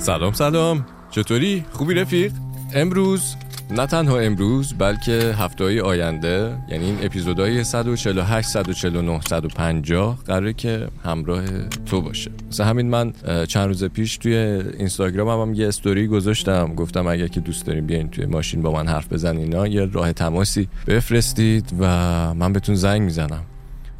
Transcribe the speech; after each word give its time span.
سلام 0.00 0.32
سلام 0.32 0.86
چطوری؟ 1.10 1.64
خوبی 1.72 1.94
رفیق؟ 1.94 2.32
امروز 2.74 3.36
نه 3.70 3.86
تنها 3.86 4.18
امروز 4.18 4.74
بلکه 4.78 5.12
هفته 5.12 5.64
های 5.64 5.80
آینده 5.80 6.58
یعنی 6.68 6.84
این 6.84 6.98
اپیزودهای 7.02 7.64
148 7.64 8.48
149 8.48 9.20
150 9.20 10.18
قراره 10.26 10.52
که 10.52 10.88
همراه 11.04 11.44
تو 11.86 12.02
باشه 12.02 12.30
مثلا 12.48 12.66
همین 12.66 12.90
من 12.90 13.12
چند 13.48 13.66
روز 13.66 13.84
پیش 13.84 14.16
توی 14.16 14.34
اینستاگرام 14.34 15.28
هم, 15.28 15.48
هم 15.48 15.54
یه 15.54 15.68
استوری 15.68 16.06
گذاشتم 16.06 16.74
گفتم 16.74 17.06
اگر 17.06 17.26
که 17.26 17.40
دوست 17.40 17.66
داریم 17.66 17.86
بیاین 17.86 18.08
توی 18.08 18.26
ماشین 18.26 18.62
با 18.62 18.72
من 18.72 18.88
حرف 18.88 19.12
بزن 19.12 19.36
اینا 19.36 19.66
یه 19.66 19.84
راه 19.84 20.12
تماسی 20.12 20.68
بفرستید 20.86 21.72
و 21.80 21.84
من 22.34 22.52
بهتون 22.52 22.74
زنگ 22.74 23.02
می‌زنم 23.02 23.44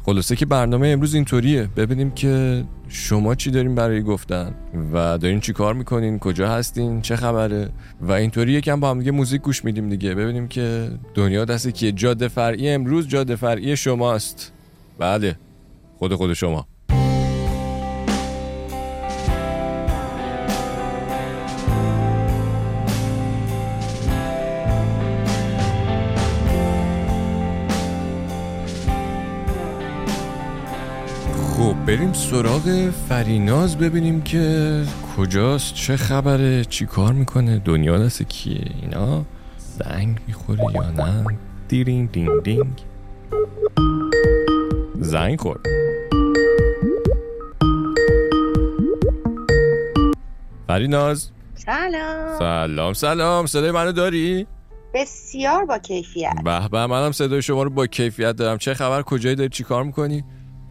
خلاصه 0.03 0.35
که 0.35 0.45
برنامه 0.45 0.87
امروز 0.87 1.13
اینطوریه. 1.13 1.69
ببینیم 1.77 2.11
که 2.11 2.63
شما 2.87 3.35
چی 3.35 3.51
دارین 3.51 3.75
برای 3.75 4.01
گفتن 4.01 4.55
و 4.93 5.17
دارین 5.17 5.39
چی 5.39 5.53
کار 5.53 5.73
می‌کنین 5.73 6.19
کجا 6.19 6.49
هستین 6.49 7.01
چه 7.01 7.15
خبره. 7.15 7.69
و 8.01 8.11
اینطوری 8.11 8.51
یکم 8.51 8.79
با 8.79 8.89
هم 8.89 8.99
دیگه 8.99 9.11
موزیک 9.11 9.41
گوش 9.41 9.65
میدیم 9.65 9.89
دیگه. 9.89 10.15
ببینیم 10.15 10.47
که 10.47 10.91
دنیا 11.13 11.45
دست 11.45 11.67
کیه 11.67 11.91
جاده 11.91 12.27
فرعی 12.27 12.69
امروز 12.69 13.07
جاده 13.07 13.35
فرعی 13.35 13.77
شماست. 13.77 14.51
بله. 14.99 15.35
خود 15.97 16.15
خود 16.15 16.33
شما. 16.33 16.67
بریم 31.87 32.13
سراغ 32.13 32.89
فریناز 33.09 33.77
ببینیم 33.77 34.21
که 34.21 34.83
کجاست 35.17 35.73
چه 35.73 35.97
خبره 35.97 36.65
چی 36.65 36.85
کار 36.85 37.13
می‌کنه 37.13 37.59
دنیا 37.59 37.97
دست 37.97 38.23
کیه 38.23 38.71
اینا 38.81 39.25
زنگ 39.57 40.19
می‌خوره 40.27 40.63
یا 40.73 40.91
نه؟ 40.91 41.25
دیرینگ 41.67 42.11
دینگ 42.11 42.43
دینگ. 42.43 42.81
زنگ 44.99 45.39
خورد. 45.39 45.59
فریناز. 50.67 51.29
سلام. 51.55 52.39
سلام 52.39 52.93
سلام. 52.93 53.45
صدای 53.45 53.71
منو 53.71 53.91
داری؟ 53.91 54.47
بسیار 54.93 55.65
با 55.65 55.77
کیفیت. 55.77 56.33
به 56.45 56.67
به 56.67 56.85
منم 56.85 57.11
صدای 57.11 57.41
شما 57.41 57.63
رو 57.63 57.69
با 57.69 57.87
کیفیت 57.87 58.35
دارم. 58.35 58.57
چه 58.57 58.73
خبر؟ 58.73 59.01
کجایی 59.01 59.35
داری؟ 59.35 59.49
چی 59.49 59.63
کار 59.63 59.83
می‌کنی؟ 59.83 60.23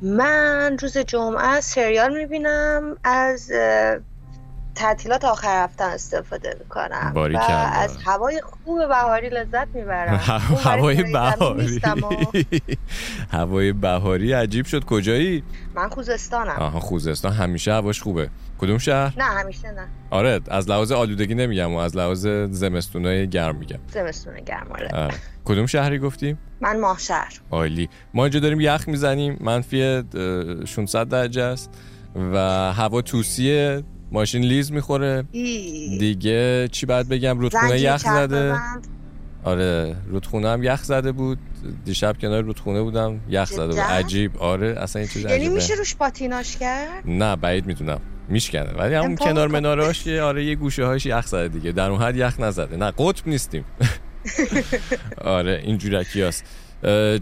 من 0.03 0.77
روز 0.83 0.98
جمعه 0.98 1.61
سریال 1.61 2.17
می‌بینم 2.19 2.97
از 3.05 3.53
تعطیلات 4.75 5.25
آخر 5.25 5.65
هفته 5.65 5.84
استفاده 5.84 6.56
می‌کنم 6.59 7.12
و. 7.15 7.19
از 7.73 7.97
هوای 8.05 8.41
خوب 8.41 8.89
بهاری 8.89 9.28
لذت 9.28 9.69
می‌برم. 9.75 10.17
هوای 10.65 11.03
بهاری. 11.03 11.81
هوای 13.33 13.73
بهاری 13.73 14.33
عجیب 14.33 14.67
شد. 14.67 14.84
کجایی؟ 14.84 15.43
من 15.75 15.89
خوزستانم. 15.89 16.56
آها 16.59 16.81
خوزستان. 16.81 17.33
همیشه 17.33 17.73
هواش 17.73 18.03
خوبه. 18.03 18.31
کدوم 18.61 18.78
شهر؟ 18.78 19.14
نه 19.19 19.25
همیشه 19.25 19.70
نه 19.70 19.89
آره 20.11 20.41
از 20.48 20.70
لحاظ 20.70 20.92
آلودگی 20.92 21.34
نمیگم 21.34 21.72
و 21.75 21.77
از 21.77 21.97
لحاظ 21.97 22.27
زمستونای 22.50 23.28
گرم 23.28 23.56
میگم 23.56 23.78
زمستون 23.92 24.34
گرم 24.47 24.66
آره. 24.70 24.89
آره. 24.92 25.14
کدوم 25.44 25.66
شهری 25.66 25.98
گفتیم؟ 25.98 26.39
من 26.61 26.81
ماهشهر 26.81 27.41
عالی 27.50 27.88
ما 28.14 28.25
اینجا 28.25 28.41
داریم 28.41 28.61
یخ 28.61 28.84
می‌زنیم 28.88 29.36
منفی 29.41 29.83
اه، 29.83 30.03
600 30.64 31.08
درجه 31.08 31.42
است 31.42 31.70
و 32.33 32.38
هوا 32.72 33.03
توسیه 33.03 33.83
ماشین 34.12 34.42
لیز 34.42 34.72
می‌خوره. 34.72 35.22
دیگه 35.98 36.69
چی 36.69 36.86
باید 36.86 37.08
بگم 37.08 37.38
رودخونه 37.38 37.81
یخ 37.81 38.00
زده. 38.00 38.54
آره 39.44 39.97
رودخونه 40.09 40.48
هم 40.48 40.62
یخ 40.62 40.82
زده 40.82 41.12
بود 41.12 41.38
دیشب 41.84 42.16
کنار 42.21 42.42
رودخونه 42.42 42.82
بودم 42.82 43.21
یخ 43.28 43.50
زده 43.50 43.66
بود؟ 43.66 43.78
عجیب 43.78 44.38
آره 44.38 44.75
اصلا 44.78 45.00
این 45.00 45.09
چیز 45.10 45.25
یعنی 45.25 45.48
میشه 45.48 45.75
روش 45.75 45.97
پاتیناش 45.97 46.56
کرد 46.56 47.03
نه 47.04 47.37
بعید 47.37 47.66
می‌دونم 47.66 48.00
میشکنه 48.30 48.72
ولی 48.78 48.94
همون 48.94 49.10
امکان 49.10 49.28
کنار. 49.32 49.48
مناراش 49.48 50.06
یه 50.06 50.22
آره 50.22 50.44
یه 50.44 50.54
گوشه 50.54 50.84
هاش 50.84 51.06
یخ 51.06 51.26
زده 51.26 51.48
دیگه. 51.48 51.72
در 51.72 51.91
اون 51.91 52.02
حد 52.02 52.16
یخ 52.16 52.41
نزده. 52.41 52.76
نه 52.76 52.92
قطب 52.98 53.28
نیستیم. 53.28 53.64
آره 55.24 55.60
این 55.64 55.78
جورکی 55.78 56.22
هست. 56.22 56.44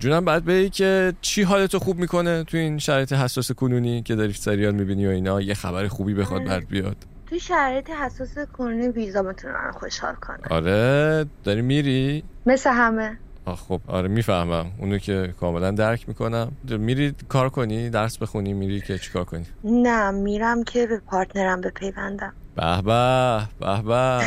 جونم 0.01 0.25
بعد 0.25 0.45
بگی 0.45 0.71
که 0.71 1.13
چی 1.21 1.43
حالتو 1.43 1.79
خوب 1.79 1.99
می‌کنه 1.99 2.45
تو 2.45 2.57
این 2.57 2.79
شرایط 2.79 3.13
حساس 3.13 3.53
کنونی 3.53 4.03
که 4.03 4.15
داری 4.15 4.33
سریال 4.33 4.75
می‌بینی 4.75 5.07
و 5.07 5.11
اینا؟ 5.11 5.41
یه 5.41 5.55
خبر 5.55 5.89
خوبی 5.89 6.15
بخواد 6.15 6.41
آره. 6.41 6.51
برات 6.51 6.65
بیاد. 6.69 6.97
توی 7.27 7.41
شرایط 7.41 7.91
حساس 7.91 8.39
کنونی 8.53 8.89
ویزا 8.89 9.23
می‌تونه 9.23 9.55
من 9.55 9.73
خوشحال 9.73 10.15
کنه. 10.15 10.39
آره 10.51 11.27
داری 11.45 11.63
میری؟ 11.63 12.25
مثل 12.47 12.71
همه. 12.71 13.19
خب 13.55 13.81
آره 13.87 14.09
می‌فهمم. 14.09 14.67
اونو 14.79 14.99
که 14.99 15.35
کاملا 15.41 15.71
درک 15.71 16.09
می‌کنم. 16.09 16.53
میری 16.69 17.15
کار 17.29 17.49
کنی؟ 17.49 17.91
درس 17.91 18.19
بخونی؟ 18.19 18.53
میری 18.53 18.81
که 18.81 18.99
چیکار 18.99 19.25
کنی؟ 19.25 19.45
نه 19.65 20.11
میرم 20.11 20.65
که 20.65 20.87
به 20.87 21.01
پارتنرم 21.07 21.61
بپیوندم. 21.61 22.33
به 22.57 22.83
به 22.83 23.41
به 23.61 23.83
به. 23.83 24.21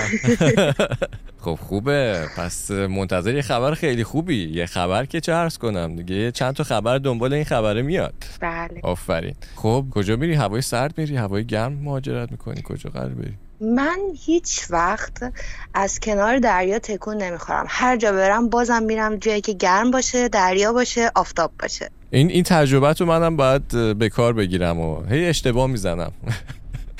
خب 1.43 1.59
خوبه. 1.61 2.25
پس 2.37 2.71
منتظر 2.71 3.33
یه 3.33 3.41
خبر 3.41 3.73
خیلی 3.73 4.03
خوبی. 4.03 4.49
یه 4.49 4.65
خبر 4.65 5.05
که 5.05 5.21
چه 5.21 5.33
عرض 5.33 5.57
کنم؟ 5.57 5.95
دیگه 5.95 6.31
چند 6.31 6.53
تا 6.53 6.63
خبر 6.63 6.97
دنبال 6.97 7.33
این 7.33 7.43
خبره 7.43 7.81
میاد. 7.81 8.13
بله. 8.41 8.79
آفرین. 8.83 9.35
خب 9.55 9.85
کجا 9.91 10.15
میری؟ 10.15 10.33
هوای 10.33 10.61
سرد 10.61 10.97
میری؟ 10.97 11.15
هوای 11.15 11.45
گرم 11.45 11.73
مهاجرت 11.73 12.31
می‌کنی. 12.31 12.61
کجا 12.65 12.89
قرار 12.89 13.09
بری؟ 13.09 13.33
من 13.61 13.99
هیچ 14.25 14.65
وقت 14.69 15.33
از 15.73 15.99
کنار 15.99 16.39
دریا 16.39 16.79
تکون 16.79 17.17
نمی‌خورم. 17.17 17.65
هر 17.69 17.97
جا 17.97 18.11
برم 18.11 18.49
بازم 18.49 18.83
میرم 18.83 19.15
جایی 19.15 19.41
که 19.41 19.53
گرم 19.53 19.91
باشه 19.91 20.27
دریا 20.27 20.73
باشه 20.73 21.11
آفتاب 21.15 21.51
باشه. 21.59 21.89
این 22.11 22.29
این 22.29 22.43
تجربه 22.43 22.93
رو 22.93 23.05
منم 23.05 23.37
باید 23.37 23.67
به 23.97 24.09
کار 24.09 24.33
بگیرم 24.33 24.79
و 24.79 25.05
هی 25.05 25.25
اشتباه 25.25 25.67
می‌زنم. 25.67 26.11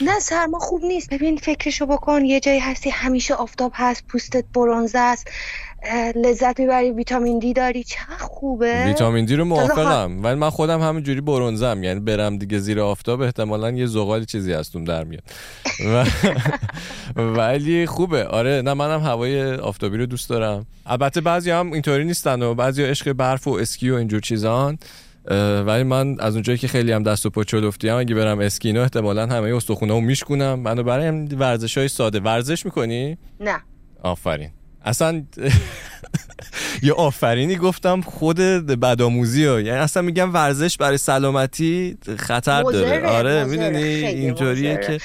نه 0.01 0.19
سرما 0.19 0.59
خوب 0.59 0.83
نیست. 0.85 1.13
ببین 1.13 1.38
فکرشو 1.38 1.85
بکن. 1.85 2.25
یه 2.25 2.39
جایی 2.39 2.59
هستی 2.59 2.89
همیشه 2.89 3.33
آفتاب 3.33 3.72
هست 3.75 4.03
پوستت 4.07 4.45
برونزه 4.53 4.99
است. 4.99 5.28
لذت 6.15 6.59
می‌بری 6.59 6.91
ویتامین 6.91 7.39
دی 7.39 7.53
داری؟ 7.53 7.83
چقدر 7.83 8.17
خوبه. 8.19 8.85
ویتامین 8.85 9.25
دی 9.25 9.35
رو 9.35 9.45
موافقم 9.45 10.23
ولی 10.23 10.35
من 10.35 10.49
خودم 10.49 10.81
همینجوری 10.81 11.21
برونزم 11.21 11.83
یعنی 11.83 11.99
برم 11.99 12.37
دیگه 12.37 12.59
زیر 12.59 12.79
آفتاب 12.79 13.21
احتمالا 13.21 13.71
یه 13.71 13.85
زغال 13.85 14.25
چیزی 14.25 14.53
هستم 14.53 14.83
در 14.83 15.03
میاد. 15.03 15.23
و- 15.85 16.05
ولی 17.37 17.85
خوبه. 17.85 18.25
آره 18.25 18.61
نه 18.61 18.73
منم 18.73 18.99
هوای 18.99 19.53
آفتابی 19.55 19.97
رو 19.97 20.05
دوست 20.05 20.29
دارم. 20.29 20.65
البته 20.85 21.21
بعضی 21.21 21.51
هم 21.51 21.71
اینطوری 21.73 22.05
نیستن 22.05 22.41
و 22.41 22.53
بعضی 22.53 22.83
عشق 22.83 23.13
برف 23.13 23.47
و 23.47 23.51
اسکی 23.51 23.89
و 23.89 23.95
اینجور 23.95 24.19
چیزان. 24.21 24.77
ولی 25.65 25.83
من 25.83 26.19
از 26.19 26.33
اونجایی 26.33 26.57
که 26.57 26.67
خیلی 26.67 26.91
هم 26.91 27.03
دست 27.03 27.25
و 27.25 27.29
پا 27.29 27.43
چلفتی 27.43 27.89
هم 27.89 27.97
اگه 27.97 28.15
برم 28.15 28.39
اسکینو 28.39 28.81
احتمالا 28.81 29.27
همه 29.27 29.55
استخونه 29.55 29.93
رو 29.93 30.01
میشکنم 30.01 30.59
منو 30.59 30.83
برای 30.83 31.07
هم 31.07 31.27
ورزش 31.39 31.77
های 31.77 31.87
ساده. 31.87 32.19
ورزش 32.19 32.65
می‌کنی؟ 32.65 33.17
نه. 33.39 33.59
آفرین. 34.03 34.49
اصلا 34.85 35.23
یه 36.83 36.93
آفرینی 36.93 37.55
گفتم 37.55 38.01
خود 38.01 38.37
بدآموزی 38.37 39.45
ها. 39.45 39.59
یعنی 39.61 39.79
اصلا 39.79 40.03
میگم 40.03 40.33
ورزش 40.33 40.77
برای 40.77 40.97
سلامتی 40.97 41.97
خطر 42.17 42.63
داره. 42.63 43.07
آره 43.07 43.43
می‌دونی؟ 43.43 43.83
اینطوریه. 43.83 44.77
که 44.77 44.97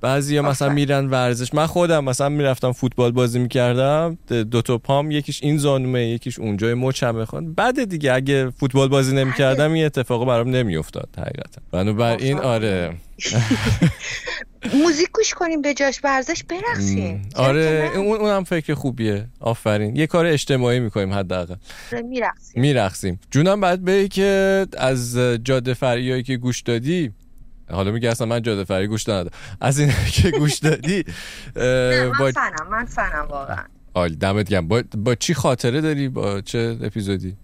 بعضی 0.00 0.40
مثلا. 0.40 0.68
میرن 0.68 1.06
ورزش. 1.06 1.54
من 1.54 1.66
خودم 1.66 2.04
مثلا 2.04 2.28
می‌رفتم 2.28 2.72
فوتبال 2.72 3.12
بازی 3.12 3.38
می‌کردم 3.38 4.18
دو 4.28 4.62
تا 4.62 4.78
پام 4.78 5.10
یکیش 5.10 5.42
این 5.42 5.58
زانومه 5.58 6.06
یکیش 6.06 6.38
اونجای 6.38 6.74
مچمه. 6.74 7.24
خود 7.24 7.54
بعد 7.54 7.84
دیگه 7.84 8.12
اگه 8.12 8.50
فوتبال 8.50 8.88
بازی 8.88 9.14
نمی‌کردم 9.16 9.72
این 9.72 9.84
اتفاقا 9.84 10.24
برام 10.24 10.48
نمیافتاد 10.50 11.08
حقیقتا. 11.18 11.60
بنابراین 11.72 12.36
آفرین. 12.38 12.38
آره. 12.38 12.94
موزیک 14.82 15.08
گوش 15.12 15.34
کنیم 15.34 15.62
به 15.62 15.74
جاش 15.74 16.00
ورزش 16.04 16.44
برقصیم 16.44 17.28
آره؟ 17.36 17.90
اون 17.96 18.16
اونم 18.16 18.44
فکر 18.44 18.74
خوبیه. 18.74 19.26
آفرین. 19.40 19.96
یه 19.96 20.06
کار 20.06 20.26
اجتماعی 20.26 20.80
می‌کنیم 20.80 21.12
حداقل. 21.12 21.54
آره، 21.92 22.02
میرقصیم. 22.02 22.62
میرقصیم. 22.62 23.20
جونم 23.30 23.60
بعد 23.60 23.84
بگی 23.84 24.08
که 24.08 24.66
از 24.78 25.18
جاده 25.44 25.74
فریایی 25.74 26.22
که 26.22 26.36
گوش 26.36 26.60
دادی 26.60 27.10
حالا 27.70 27.90
میگه 27.90 28.10
اصلا 28.10 28.26
من 28.26 28.42
جاده 28.42 28.64
فری 28.64 28.86
گوش 28.86 29.08
ندادم. 29.08 29.30
از 29.60 29.78
این 29.78 29.92
که 30.22 30.30
گوش 30.30 30.58
دادی 30.58 31.04
نه 31.56 32.04
من 32.08 32.18
با 32.18 32.30
فنم 32.32 32.68
من 32.70 32.84
فنم 32.84 33.26
واقعا. 33.30 33.64
عالی 33.94 34.16
دمت 34.16 34.48
گرم. 34.48 34.68
با... 34.68 34.82
با 34.96 35.14
چی 35.14 35.34
خاطره 35.34 35.80
داری؟ 35.80 36.08
با 36.08 36.40
چه 36.40 36.76
اپیزودی؟ 36.82 37.36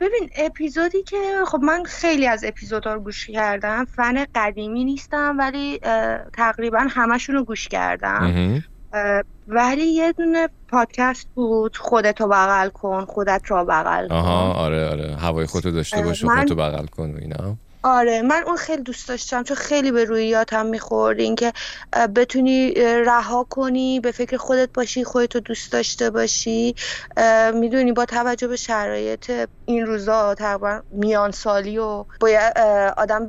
ببین 0.00 0.30
اپیزودی 0.36 1.02
که 1.02 1.16
خب 1.46 1.58
من 1.62 1.82
خیلی 1.84 2.26
از 2.26 2.44
اپیزودها 2.44 2.94
رو 2.94 3.00
گوش 3.00 3.30
کردم 3.30 3.84
فن 3.84 4.24
قدیمی 4.34 4.84
نیستم 4.84 5.36
ولی 5.38 5.80
تقریبا 6.32 6.86
همشون 6.90 7.34
رو 7.36 7.44
گوش 7.44 7.68
کردم. 7.68 8.62
ولی 9.48 9.82
یه 9.84 10.12
دونه 10.12 10.48
پادکست 10.68 11.28
بود 11.34 11.76
خودتو 11.76 12.28
بغل 12.28 12.68
کن 12.68 13.04
خودت 13.04 13.42
را 13.48 13.64
بغل 13.64 14.08
کن. 14.08 14.14
آها 14.14 14.52
آره 14.52 14.88
آره. 14.88 15.16
هوای 15.16 15.46
خودتو 15.46 15.70
داشته 15.70 16.02
باش 16.02 16.24
من- 16.24 16.36
خودتو 16.36 16.54
بغل 16.54 16.86
کن 16.86 17.10
و 17.14 17.16
اینا. 17.18 17.56
آره 17.84 18.22
من 18.22 18.42
اون 18.46 18.56
خیلی 18.56 18.82
دوست 18.82 19.08
داشتم 19.08 19.42
چون 19.42 19.56
خیلی 19.56 19.92
به 19.92 20.04
رویاتم 20.04 20.66
می‌خورد 20.66 21.20
اینکه 21.20 21.52
بتونی 22.16 22.72
رها 23.06 23.46
کنی 23.50 24.00
به 24.00 24.12
فکر 24.12 24.36
خودت 24.36 24.70
باشی 24.74 25.04
خودتو 25.04 25.40
دوست 25.40 25.72
داشته 25.72 26.10
باشی. 26.10 26.74
می‌دونی 27.54 27.92
با 27.92 28.04
توجه 28.04 28.48
به 28.48 28.56
شرایط 28.56 29.32
این 29.68 29.86
روزا 29.86 30.34
تقریبا 30.34 30.82
میان 30.90 31.30
سالی 31.30 31.78
و 31.78 32.04
باید 32.20 32.58
آدم 32.96 33.22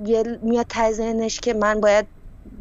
میاد 0.44 0.66
تزنش 0.69 1.40
که 1.40 1.54
من 1.54 1.81
باید 1.81 2.07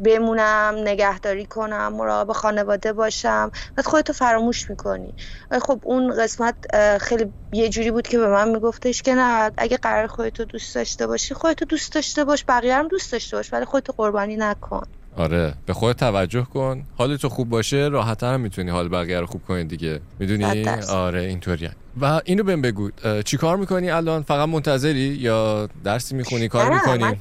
بمونم 0.03 0.75
نگهداری 0.77 1.45
کنم 1.45 1.93
مراقب 1.93 2.31
خانواده 2.31 2.93
باشم. 2.93 3.51
بعد 3.75 3.85
خودتو 3.85 4.13
فراموش 4.13 4.69
می‌کنی. 4.69 5.13
خب 5.61 5.79
اون 5.83 6.23
قسمت 6.23 6.55
خیلی 6.97 7.25
یه 7.53 7.69
جوری 7.69 7.91
بود 7.91 8.07
که 8.07 8.17
به 8.17 8.27
من 8.27 8.49
میگفتش 8.49 9.01
که 9.01 9.15
نه 9.15 9.51
اگه 9.57 9.77
قرار 9.77 10.07
خودتو 10.07 10.45
دوست 10.45 10.75
داشته 10.75 11.07
باشی 11.07 11.33
خودتو 11.33 11.65
دوست 11.65 11.93
داشته 11.93 12.25
باش 12.25 12.45
بقیه 12.47 12.75
هم 12.75 12.87
دوست 12.87 13.11
داشته 13.11 13.37
باش 13.37 13.53
ولی 13.53 13.65
خودتو 13.65 13.93
قربانی 13.97 14.35
نکن. 14.35 14.83
آره. 15.17 15.53
به 15.65 15.73
خود 15.73 15.95
توجه 15.95 16.43
کن. 16.43 16.83
حالتو 16.97 17.29
خوب 17.29 17.49
باشه 17.49 17.77
راحتتر 17.91 18.33
هم 18.33 18.41
می‌تونی 18.41 18.71
حال 18.71 18.89
بقیه 18.89 19.19
رو 19.19 19.25
خوب 19.25 19.41
کنی 19.47 19.63
دیگه. 19.63 19.99
می‌دونی؟ 20.19 20.69
آره 20.89 21.21
اینطوریه 21.21 21.71
و 22.01 22.21
اینو 22.25 22.43
بهم 22.43 22.61
بگو. 22.61 22.89
چی 23.25 23.37
کار 23.37 23.57
می‌کنی 23.57 23.89
الان؟ 23.89 24.23
فقط 24.23 24.49
منتظری 24.49 24.99
یا 24.99 25.69
درسی 25.83 26.15
می‌خونی 26.15 26.47
کار 26.47 26.73
می‌کنی 26.73 27.17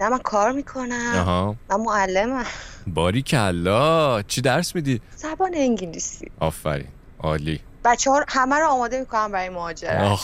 نه 0.00 0.08
من 0.08 0.18
کار 0.18 0.52
می‌کنم. 0.52 1.12
آها. 1.14 1.56
من 1.70 1.80
معلمم. 1.80 2.44
باری 2.86 3.22
کلا. 3.22 4.22
چی 4.22 4.40
درس 4.40 4.74
میدی؟ 4.74 5.00
زبان 5.16 5.50
انگلیسی. 5.54 6.30
آفرین. 6.40 6.86
عالی. 7.18 7.60
بچه 7.84 8.10
ها 8.10 8.24
همه 8.28 8.56
رو 8.56 8.66
آماده 8.68 9.00
می‌کنم 9.00 9.32
برای 9.32 9.48
مهاجرت. 9.48 10.18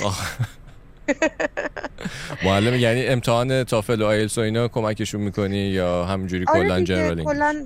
معلم 2.45 2.75
یعنی 2.75 3.07
امتحان 3.07 3.65
تافل 3.65 4.03
و 4.03 4.07
آیلس 4.07 4.39
و 4.39 4.41
اینا 4.41 4.69
کمکشون 4.69 5.21
می‌کنی 5.21 5.57
یا 5.57 6.05
همینجوری 6.05 6.45
آره 6.49 6.61
کلا 6.63 6.81
جنرال 6.81 7.25
کلا 7.25 7.65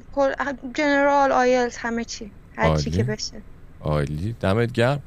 جنرال 0.74 1.32
آیلس 1.32 1.76
همه 1.78 2.04
چی. 2.04 2.30
هر 2.56 2.76
چی 2.76 2.90
که 2.90 3.04
بشه. 3.04 3.42
عالی. 3.80 4.36
دمت 4.40 4.72
گرم. 4.72 5.02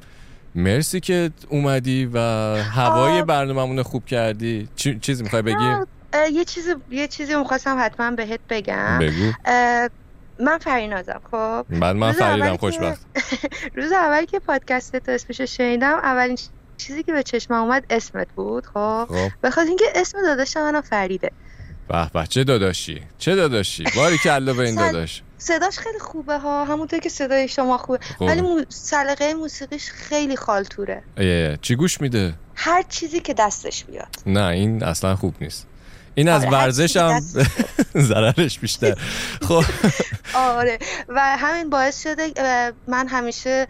مرسی 0.55 0.99
که 0.99 1.31
اومدی 1.49 2.09
و 2.13 2.19
هوای 2.63 3.23
برنامه‌مون 3.23 3.83
خوب 3.83 4.05
کردی. 4.05 4.69
چی... 4.75 4.99
چیزی 4.99 5.23
می‌خوای 5.23 5.41
بگی؟ 5.41 5.75
یه 6.33 6.45
چیزی 6.45 6.75
یه 6.91 7.07
چیزی 7.07 7.35
می‌خواستم 7.35 7.77
حتما 7.79 8.11
بهت 8.11 8.39
بگم. 8.49 8.99
بگو. 8.99 9.31
من 10.39 10.57
فرینازم 10.57 11.21
خب. 11.31 11.65
بعد 11.69 11.95
من 11.95 12.11
فریدم 12.11 12.57
خوشبخت. 12.57 13.05
روز 13.77 13.91
اول 13.91 14.25
که 14.25 14.39
پادکست 14.39 14.95
تو 14.95 15.11
اسمشو 15.11 15.45
شنیدم 15.45 15.93
اولین 15.93 16.37
چیزی 16.77 17.03
که 17.03 17.13
به 17.13 17.23
چشمم 17.23 17.63
اومد 17.63 17.85
اسمت 17.89 18.27
بود 18.35 18.65
خب, 18.65 19.05
خب. 19.09 19.29
بخاطر 19.43 19.67
اینکه 19.67 19.85
اسم 19.95 20.21
داداش 20.21 20.57
منم 20.57 20.81
فریده. 20.81 21.31
به 21.87 22.09
به 22.13 22.27
چه 22.27 22.43
داداشی؟ 22.43 23.01
چه 23.17 23.35
داداشی؟ 23.35 23.83
باری 23.95 24.17
که 24.17 24.33
الله 24.33 24.53
به 24.53 24.63
این 24.63 24.75
داداش. 24.85 25.23
صداش 25.37 25.79
خیلی 25.79 25.99
خوبه 25.99 26.37
ها. 26.37 26.65
همونطور 26.65 26.99
که 26.99 27.09
صدای 27.09 27.47
شما 27.47 27.77
خوبه. 27.77 27.99
خوب. 28.17 28.27
ولی 28.27 28.41
مو... 28.41 28.61
سلیقه 28.69 29.33
موسیقیش 29.33 29.91
خیلی 29.91 30.35
خالتوره 30.35 31.03
چی 31.61 31.75
گوش 31.75 32.01
میده؟ 32.01 32.33
هر 32.55 32.83
چیزی 32.89 33.19
که 33.19 33.33
دستش 33.33 33.83
بیاد 33.83 34.15
نه 34.25 34.45
این 34.45 34.83
اصلا 34.83 35.15
خوب 35.15 35.35
نیست. 35.41 35.67
این 36.15 36.29
از 36.29 36.41
آره 36.41 36.51
ورزش 36.51 36.97
هم 36.97 37.19
ضررش 38.09 38.59
بیشتر. 38.59 38.95
خب. 39.41 39.63
آره. 40.35 40.79
و 41.09 41.37
همین 41.37 41.69
باعث 41.69 42.03
شده 42.03 42.31
من 42.87 43.07
همیشه 43.07 43.67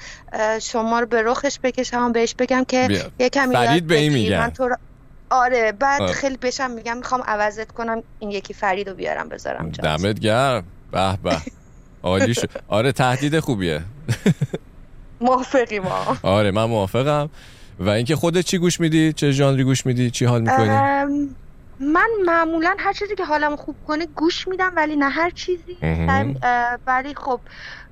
شما 0.62 1.00
رو 1.00 1.06
به 1.06 1.22
رخش 1.22 1.60
بکشم 1.64 2.12
بهش 2.12 2.36
بگم 2.40 2.64
که 2.64 3.10
یه 3.20 3.30
کمی 3.30 3.56
فرید 3.56 3.88
به 3.88 3.96
این 3.98 4.14
میگم 4.14 4.52
آره 5.30 5.72
بعد. 5.72 6.12
خیلی 6.12 6.38
بشم 6.38 6.72
میگم 6.72 6.98
می‌خوام 6.98 7.22
عوضت 7.22 7.72
کنم 7.72 8.04
این 8.20 8.32
یکی 8.32 8.54
فرید 8.54 8.90
رو 8.90 8.96
بیارم 8.96 9.30
بذارم 9.30 9.70
دمت 9.70 10.20
گرم. 10.20 10.64
به 10.92 11.18
به. 11.24 11.38
عالی 12.04 12.34
شد. 12.34 12.50
آره 12.68 12.92
تهدید 12.92 13.40
خوبیه. 13.40 13.82
موافقی 15.22 15.80
ما. 15.80 16.18
آره 16.24 16.52
من 16.52 16.64
موافقم. 16.64 17.30
و 17.80 17.90
اینکه 17.90 18.16
خودت 18.16 18.46
چی 18.46 18.58
گوش 18.58 18.80
میدی؟ 18.80 19.14
چه 19.14 19.32
ژانری 19.32 19.64
گوش 19.64 19.86
میدی؟ 19.86 20.12
چی 20.12 20.26
حال 20.26 20.42
می‌کنی؟ 20.42 21.30
من 21.82 22.10
معمولا 22.26 22.76
هر 22.80 22.94
چیزی 22.94 23.16
که 23.16 23.26
حالم 23.26 23.56
خوب 23.56 23.76
کنه 23.88 24.06
گوش 24.06 24.48
میدم 24.48 24.72
ولی 24.76 24.96
نه 24.96 25.10
هر 25.10 25.30
چیزی. 25.30 25.78
ولی 26.88 27.16
خب 27.16 27.40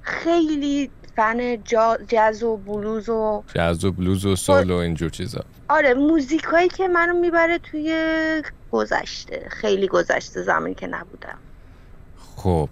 خیلی 0.02 0.90
فن 1.16 1.64
جاز 2.08 2.44
و 2.44 2.58
بلوز 2.58 3.10
و 3.10 3.44
جاز 3.56 3.86
و 3.86 3.92
بلوز 3.92 4.26
و 4.26 4.36
سال 4.36 4.72
و 4.72 4.76
اینجور 4.76 5.10
چیزا. 5.10 5.46
آره 5.70 5.94
موزیک 5.94 6.44
هایی 6.44 6.68
که 6.68 6.88
منو 6.88 7.14
می‌بره 7.14 7.58
توی 7.58 8.44
گذشته. 8.72 9.48
خیلی 9.50 9.88
گذشته 9.88 10.42
زمانی 10.42 10.76
که 10.76 10.88
نبودم. 10.88 11.38
خب 12.36 12.70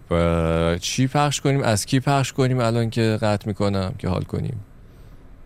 چی 0.78 1.08
پخش 1.08 1.42
کنیم؟ 1.42 1.64
از 1.64 1.86
کی 1.86 2.00
پخش 2.00 2.34
کنیم 2.34 2.60
الان 2.60 2.90
که 2.90 3.18
قطع 3.22 3.48
می‌کنم 3.48 3.96
که 4.00 4.10
حال 4.10 4.24
کنیم؟ 4.24 4.66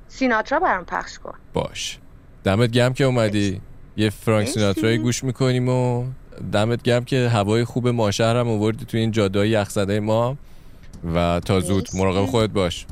سیناترا 0.07 0.59
برام 0.59 0.85
پخش 0.85 1.19
کن. 1.19 1.33
باش. 1.53 2.00
دمت 2.44 2.71
گم 2.71 2.94
که 2.94 3.03
اومدی. 3.03 3.62
یه 3.97 4.09
فرانک 4.09 4.47
سیناترای 4.47 4.97
گوش 4.97 5.23
می‌کنیم 5.23 5.69
و 5.69 6.05
دمت 6.53 6.81
گرم 6.81 7.05
که 7.05 7.29
هوای 7.29 7.65
خوب 7.65 7.88
ماشهر 7.88 8.35
هم 8.35 8.47
آوردی 8.47 8.85
تو 8.85 8.97
این 8.97 9.11
جاده 9.11 9.47
یخزده 9.47 9.99
ما 9.99 10.38
و 11.13 11.39
تا 11.45 11.59
زود 11.59 11.89
مراقب 11.93 12.25
خودت 12.25 12.49
باش. 12.49 12.85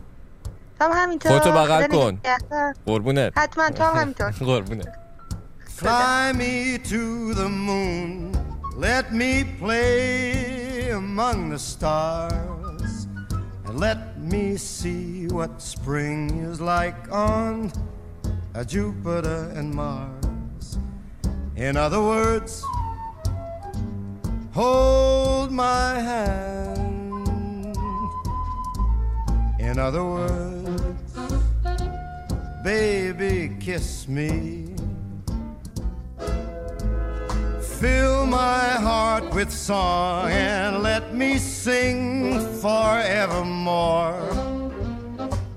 هم 0.81 0.91
همینطور. 0.93 1.31
خودتو 1.31 1.51
بغل 1.51 1.87
کن. 1.87 2.21
قربونت. 2.85 3.33
حتما 3.37 3.69
تو 3.69 3.83
همینطور. 3.83 4.31
قربونت. 4.55 4.87
Fly 5.79 6.33
me 6.33 6.77
to 6.77 7.33
the 7.41 7.49
moon. 7.67 8.33
Let 8.87 9.05
me 9.13 9.45
play 9.63 10.89
among 10.91 11.37
the 11.53 11.59
stars. 11.73 13.07
And 13.65 13.79
let 13.87 14.01
me 14.33 14.57
see 14.57 15.27
what 15.37 15.51
spring 15.61 16.21
is 16.51 16.59
like 16.59 17.01
on 17.11 17.71
Jupiter 18.73 19.41
and 19.57 19.73
Mars. 19.73 20.28
In 21.59 21.75
other 21.75 22.01
words, 22.01 22.63
hold 24.53 25.51
my 25.51 26.00
hand. 26.00 27.75
In 29.59 29.77
other 29.77 30.06
words, 30.06 31.13
baby, 32.63 33.57
kiss 33.59 34.07
me. 34.07 34.73
Fill 37.61 38.25
my 38.25 38.69
heart 38.88 39.29
with 39.33 39.51
song 39.51 40.31
and 40.31 40.81
let 40.81 41.13
me 41.13 41.37
sing 41.37 42.39
forevermore. 42.61 44.16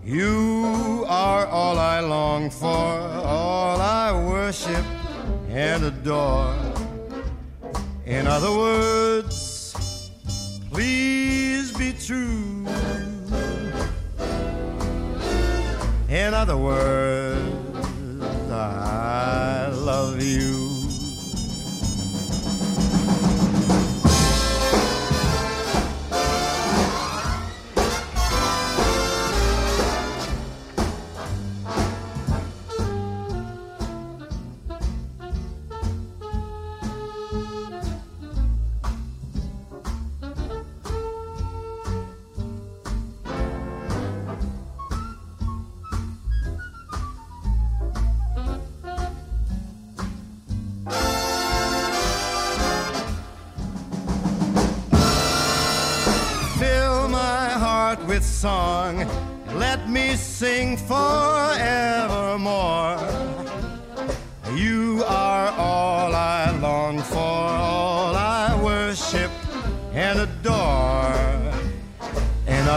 You 0.04 1.04
are 1.06 1.47
all 1.47 1.78
I 1.78 2.00
long 2.00 2.50
for, 2.50 2.66
all 2.66 3.80
I 3.80 4.11
worship 4.11 4.85
and 5.52 5.85
adore. 5.85 6.54
In 8.06 8.26
other 8.26 8.50
words, 8.50 10.11
please 10.71 11.71
be 11.76 11.92
true. 11.92 12.66
In 16.09 16.32
other 16.32 16.56
words, 16.56 17.51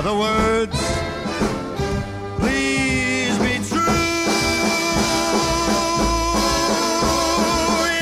other 0.07 0.19
words, 0.19 0.79
please 2.37 3.35
be 3.39 3.53
true. 3.69 3.81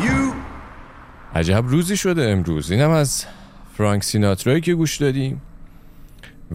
you. 0.04 0.34
عجب 1.34 1.64
روزی 1.68 1.96
شده 1.96 2.30
امروز 2.30 2.70
اینم 2.70 2.90
از 2.90 3.26
فرانک 3.76 4.04
سیناترایی 4.04 4.60
که 4.60 4.74
گوش 4.74 4.96
دادیم 4.96 5.42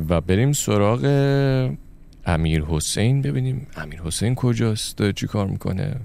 و 0.09 0.21
بریم 0.21 0.53
سراغ 0.53 1.03
امیر 2.25 2.63
حسین 2.63 3.21
ببینیم 3.21 3.67
امیر 3.77 4.01
حسین 4.01 4.35
کجاست 4.35 4.97
داره 4.97 5.13
چی 5.13 5.27
کار 5.27 5.47
می‌کنه 5.47 5.95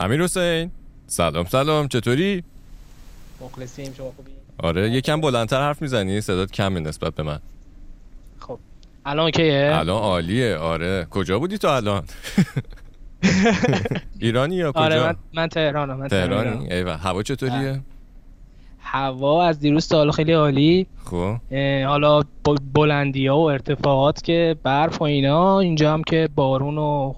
امیر 0.00 0.22
حسین 0.22 0.70
سلام 1.06 1.44
سلام 1.44 1.88
چطوری؟ 1.88 2.44
مخلصیم 3.40 3.94
شما 3.94 4.12
خوبی؟ 4.16 4.30
آره 4.58 4.90
یکم 4.90 5.20
بلندتر 5.20 5.60
حرف 5.60 5.82
می‌زنی 5.82 6.20
صدات 6.20 6.52
کمه 6.52 6.80
نسبت 6.80 7.14
به 7.14 7.22
من 7.22 7.38
خب 8.38 8.58
الان 9.06 9.30
کیه؟ 9.30 9.70
الان 9.74 10.02
عالیه 10.02 10.56
آره 10.56 11.06
کجا 11.10 11.38
بودی 11.38 11.58
تو 11.58 11.68
الان؟ 11.68 12.04
ایرانی 14.20 14.56
یا 14.56 14.72
کجا؟ 14.72 14.80
آره 14.80 15.02
من, 15.02 15.16
من 15.34 15.48
تهرانم 15.48 15.96
من 15.96 16.08
تهرانی؟ 16.08 16.72
ایوه 16.72 16.96
هوا 16.96 17.22
چطوریه؟ 17.22 17.80
هوا 18.90 19.44
از 19.44 19.60
دیروز 19.60 19.88
تا 19.88 19.96
حالا 19.96 20.12
خیلی 20.12 20.32
عالی. 20.32 20.86
خب. 21.04 21.36
حالا 21.86 22.22
بلندی 22.74 23.26
ها 23.26 23.38
و 23.38 23.50
ارتفاعات 23.50 24.24
که 24.24 24.56
برف 24.62 25.00
و 25.00 25.04
اینا 25.04 25.60
اینجا 25.60 25.92
هم 25.92 26.02
که 26.02 26.28
بارون 26.34 26.78
و 26.78 27.14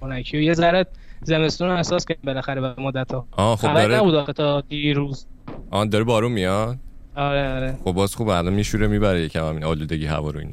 خنکی 0.00 0.36
و 0.36 0.40
یه 0.40 0.54
ذره 0.54 0.86
زمستون 1.22 1.68
رو 1.68 1.74
احساس 1.74 2.06
که 2.06 2.16
بالاخره 2.24 2.60
به 2.60 2.74
مدت 2.78 3.12
ها 3.12 3.26
آه 3.32 3.56
خب 3.56 3.74
داره 3.74 3.96
نبود 3.96 4.24
تا 4.24 4.60
دیروز. 4.60 5.26
آن 5.70 5.88
داره 5.88 6.04
بارون 6.04 6.32
میاد؟ 6.32 6.76
آره 7.16 7.54
آره. 7.54 7.74
خب 7.84 7.92
باز 7.92 8.14
خوب 8.14 8.28
الان 8.28 8.52
میشوره 8.52 8.86
می‌بره 8.86 9.20
یکم 9.20 9.48
همین 9.48 9.64
آلودگی 9.64 10.06
هوا 10.06 10.30
رو 10.30 10.38
اینا. 10.38 10.52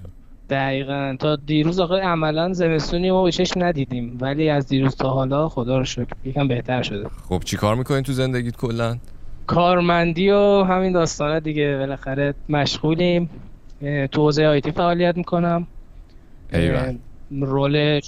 دقیقا. 0.50 1.16
تا 1.20 1.36
دیروز 1.36 1.80
آخه 1.80 1.96
عملا 1.96 2.54
زمستونی 2.54 3.12
ما 3.12 3.24
به 3.24 3.32
چشم 3.32 3.64
ندیدیم 3.64 4.18
ولی 4.22 4.50
از 4.50 4.68
دیروز 4.68 4.96
تا 4.96 5.10
حالا 5.10 5.50
خدا 5.50 5.78
رو 5.78 5.86
شکر 5.86 6.14
یکم 6.26 6.48
بهتر 6.48 6.82
شده. 6.82 7.10
خب 7.30 7.42
چی 7.46 7.58
کار 7.58 7.76
می‌کنین 7.76 8.04
تو 8.04 8.12
زندگیت 8.12 8.58
کلا؟ 8.58 8.98
کارمندی 9.50 10.30
و 10.30 10.64
همین 10.64 10.92
داستانه 10.92 11.40
دیگه. 11.40 11.78
بالاخره 11.78 12.34
مشغولیم. 12.50 13.30
تو 14.12 14.22
حوزه 14.22 14.46
آیتی 14.46 14.72
فعالیت 14.72 15.18
می‌کنم. 15.18 15.68
ایول 16.54 16.98
رول 17.32 18.00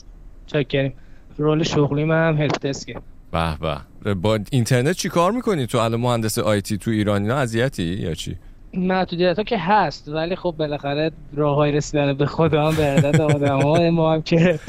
چکریم 0.48 0.94
رول 1.38 1.64
شغلی 1.64 2.02
هم 2.02 2.38
هلپ 2.38 2.60
دسکه 2.60 2.96
به 3.32 3.58
به. 4.04 4.14
با 4.14 4.40
اینترنت 4.52 4.96
چی 4.96 5.10
کار 5.10 5.32
می‌کنی؟ 5.32 5.68
تو 5.68 5.78
الان 5.78 6.00
مهندس 6.00 6.40
آیتی 6.40 6.78
تو 6.78 6.92
ایران 6.92 7.22
اینا 7.22 7.36
اذیتی 7.36 7.84
یا 7.84 8.14
چی؟ 8.14 8.36
محدودیت 8.74 9.38
ها 9.38 9.44
که 9.44 9.58
هست 9.58 10.10
ولی 10.10 10.36
خب 10.36 10.56
بالاخره 10.58 11.12
راه 11.34 11.56
های 11.56 11.72
رسیدن 11.72 12.14
به 12.14 12.26
خدا 12.26 12.68
هم 12.68 12.76
به 12.76 12.84
عدد 12.84 13.22
آدم 13.22 13.62
ها 13.62 13.90
ما 13.90 14.14
هم 14.14 14.22
که 14.22 14.60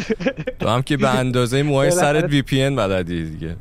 تو 0.61 0.69
هم 0.69 0.83
که 0.83 0.97
به 0.97 1.09
اندازه 1.09 1.63
موهای 1.63 1.91
سرت 1.91 2.25
VPN 2.25 2.77
بلدی 2.77 3.31
دیگه. 3.31 3.57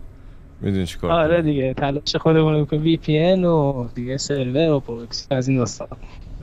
می‌دونی 0.62 0.86
چی 0.86 0.98
کار 0.98 1.12
آره. 1.12 1.42
دیگه 1.42 1.74
تلاش 1.74 2.16
خودمون 2.16 2.54
رو 2.54 2.60
می‌کنیم. 2.60 2.84
VPN 2.84 3.46
و 3.46 3.88
دیگه 3.96 4.18
سرور 4.18 4.70
و 4.70 4.80
پروکسی 4.80 5.26
از 5.30 5.48
این 5.48 5.58
داستان 5.58 5.88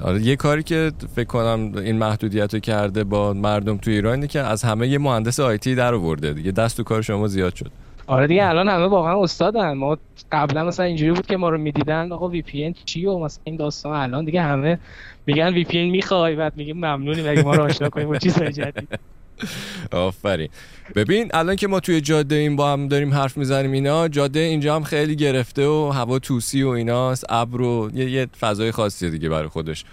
آره 0.03 0.23
یه 0.23 0.37
کاری 0.37 0.63
که 0.63 0.93
فکر 1.15 1.27
کنم 1.27 1.73
این 1.77 1.97
محدودیت 1.97 2.55
رو 2.55 2.61
کرده 2.61 3.05
با 3.05 3.33
مردم 3.33 3.77
تو 3.77 3.91
ایران 3.91 4.15
اینه 4.15 4.27
که 4.27 4.41
از 4.41 4.63
همه 4.65 4.89
یه 4.89 4.99
مهندس 4.99 5.41
IT 5.41 5.75
در 5.75 5.95
آورده 5.95 6.33
دیگه. 6.33 6.53
دست 6.53 6.77
تو 6.77 6.83
کار 6.83 7.03
شما 7.03 7.27
زیاد 7.29 7.55
شد. 7.55 7.71
آره 8.07 8.27
دیگه 8.27 8.47
الان 8.47 8.69
همه 8.69 8.87
واقعا 8.87 9.23
استادن. 9.23 9.73
ما 9.73 9.99
قبلا 10.33 10.65
مثلا 10.65 10.87
اینجوری 10.87 11.13
بود 11.13 11.27
که 11.27 11.37
ما 11.37 11.49
رو 11.49 11.59
می‌دیدن 11.59 12.13
آقا 12.13 12.29
وی 12.29 12.43
پی 12.43 12.65
ان 12.65 12.75
چی 12.85 13.07
و 13.07 13.19
مثلا 13.19 13.41
این 13.45 13.57
داستان. 13.57 13.93
الان 13.93 14.25
دیگه 14.25 14.43
همه 14.43 14.79
میگن 15.27 15.55
وی 15.55 15.65
پی 15.65 15.79
ان 15.79 15.89
می‌خوای 15.89 16.37
بعد 16.37 16.53
میگیم 16.57 16.77
ممنونی 16.77 17.23
مگه 17.23 17.43
ما 17.43 17.55
رو 17.55 17.63
آشنا 17.63 17.89
کنیم 17.89 18.09
با 18.09 18.19
چیزای 18.19 18.53
جدید. 18.53 18.89
آفرین. 19.93 20.49
ببین 20.95 21.31
الان 21.35 21.57
که 21.57 21.69
ما 21.69 21.81
توی 21.81 22.01
جاده 22.01 22.35
این 22.35 22.57
با 22.57 22.73
هم 22.73 22.89
داریم 22.89 23.15
حرف 23.15 23.37
می‌زنیم 23.37 23.73
اینا 23.73 24.09
جاده 24.09 24.41
اینجا 24.41 24.77
هم 24.77 24.83
خیلی 24.83 25.17
گرفته 25.17 25.67
و 25.67 25.91
هوا 25.95 26.19
توسی 26.19 26.63
و 26.63 26.69
ایناست 26.69 27.25
ابر 27.29 27.61
و 27.61 27.91
یه, 27.95 28.11
یه 28.11 28.27
فضای 28.41 28.73
خاصیه 28.73 29.11
دیگه 29.11 29.29
برای 29.29 29.49
خودش. 29.49 29.85